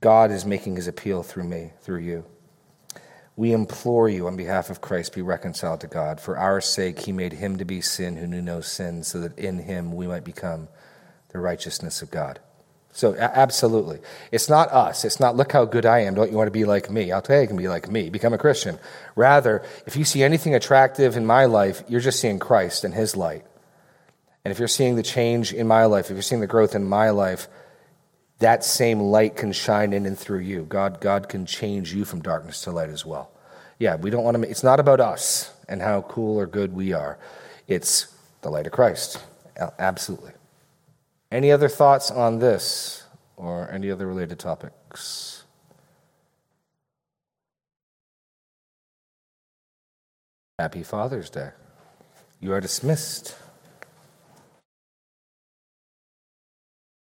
God 0.01 0.31
is 0.31 0.45
making 0.45 0.77
his 0.77 0.89
appeal 0.89 1.23
through 1.23 1.45
me, 1.45 1.73
through 1.83 2.01
you. 2.01 2.25
We 3.37 3.53
implore 3.53 4.09
you 4.09 4.27
on 4.27 4.37
behalf 4.37 4.71
of 4.71 4.81
Christ, 4.81 5.15
be 5.15 5.23
reconciled 5.23 5.81
to 5.83 5.87
God. 5.87 6.21
For 6.21 6.39
our 6.39 6.61
sake, 6.61 7.01
he 7.01 7.13
made 7.13 7.35
him 7.35 7.59
to 7.59 7.67
be 7.67 7.83
sin 7.83 8.17
who 8.17 8.27
knew 8.27 8.41
no 8.41 8.63
sin, 8.63 9.05
so 9.05 9.21
that 9.21 9.39
in 9.39 9.59
him 9.59 9.93
we 9.93 10.07
might 10.07 10.25
become 10.25 10.69
the 11.29 11.39
righteousness 11.39 12.01
of 12.01 12.11
God. 12.11 12.41
So, 12.93 13.15
absolutely. 13.15 13.99
It's 14.33 14.49
not 14.49 14.73
us. 14.73 15.05
It's 15.05 15.21
not, 15.21 15.37
look 15.37 15.53
how 15.53 15.67
good 15.67 15.85
I 15.85 15.99
am. 16.01 16.15
Don't 16.15 16.31
you 16.31 16.37
want 16.39 16.47
to 16.47 16.51
be 16.51 16.65
like 16.65 16.91
me? 16.91 17.13
I'll 17.13 17.21
tell 17.21 17.37
you, 17.37 17.43
you 17.43 17.49
can 17.49 17.59
be 17.59 17.69
like 17.69 17.91
me. 17.91 18.09
Become 18.09 18.33
a 18.33 18.39
Christian. 18.39 18.79
Rather, 19.17 19.63
if 19.87 19.97
you 19.97 20.05
see 20.05 20.23
anything 20.23 20.55
attractive 20.55 21.15
in 21.15 21.27
my 21.27 21.45
life, 21.45 21.83
you're 21.89 22.01
just 22.01 22.21
seeing 22.21 22.39
Christ 22.39 22.85
and 22.85 22.95
his 22.95 23.15
light. 23.15 23.45
And 24.47 24.51
if 24.53 24.59
you're 24.59 24.67
seeing 24.67 24.97
the 24.97 25.03
change 25.03 25.53
in 25.53 25.67
my 25.67 25.85
life, 25.85 26.07
if 26.07 26.13
you're 26.13 26.23
seeing 26.23 26.41
the 26.41 26.47
growth 26.47 26.75
in 26.75 26.85
my 26.85 27.11
life, 27.11 27.49
that 28.39 28.65
same 28.65 29.01
light 29.01 29.37
can 29.37 29.53
shine 29.53 29.93
in 29.93 30.07
and 30.07 30.19
through 30.19 30.41
you. 30.41 30.65
God, 30.65 31.01
God 31.01 31.29
can 31.29 31.47
change 31.47 31.95
you 31.95 32.05
from 32.05 32.21
darkness 32.21 32.63
to 32.63 32.71
light 32.71 32.91
as 32.91 33.07
well. 33.07 33.31
Yeah, 33.79 33.97
we 33.97 34.11
don't 34.11 34.25
want 34.25 34.37
to, 34.37 34.49
it's 34.49 34.63
not 34.63 34.81
about 34.81 35.01
us 35.01 35.53
and 35.69 35.81
how 35.81 36.03
cool 36.03 36.39
or 36.39 36.47
good 36.47 36.75
we 36.75 36.93
are. 36.93 37.19
It's 37.67 38.15
the 38.43 38.51
light 38.51 38.67
of 38.67 38.73
Christ. 38.73 39.23
Absolutely. 39.79 40.33
Any 41.33 41.51
other 41.51 41.69
thoughts 41.69 42.11
on 42.11 42.39
this 42.39 43.05
or 43.37 43.71
any 43.71 43.91
other 43.91 44.07
related 44.07 44.39
topics? 44.39 45.45
Happy 50.59 50.83
Father's 50.83 51.29
Day. 51.29 51.51
You 52.41 52.53
are 52.53 52.61
dismissed. 52.61 53.37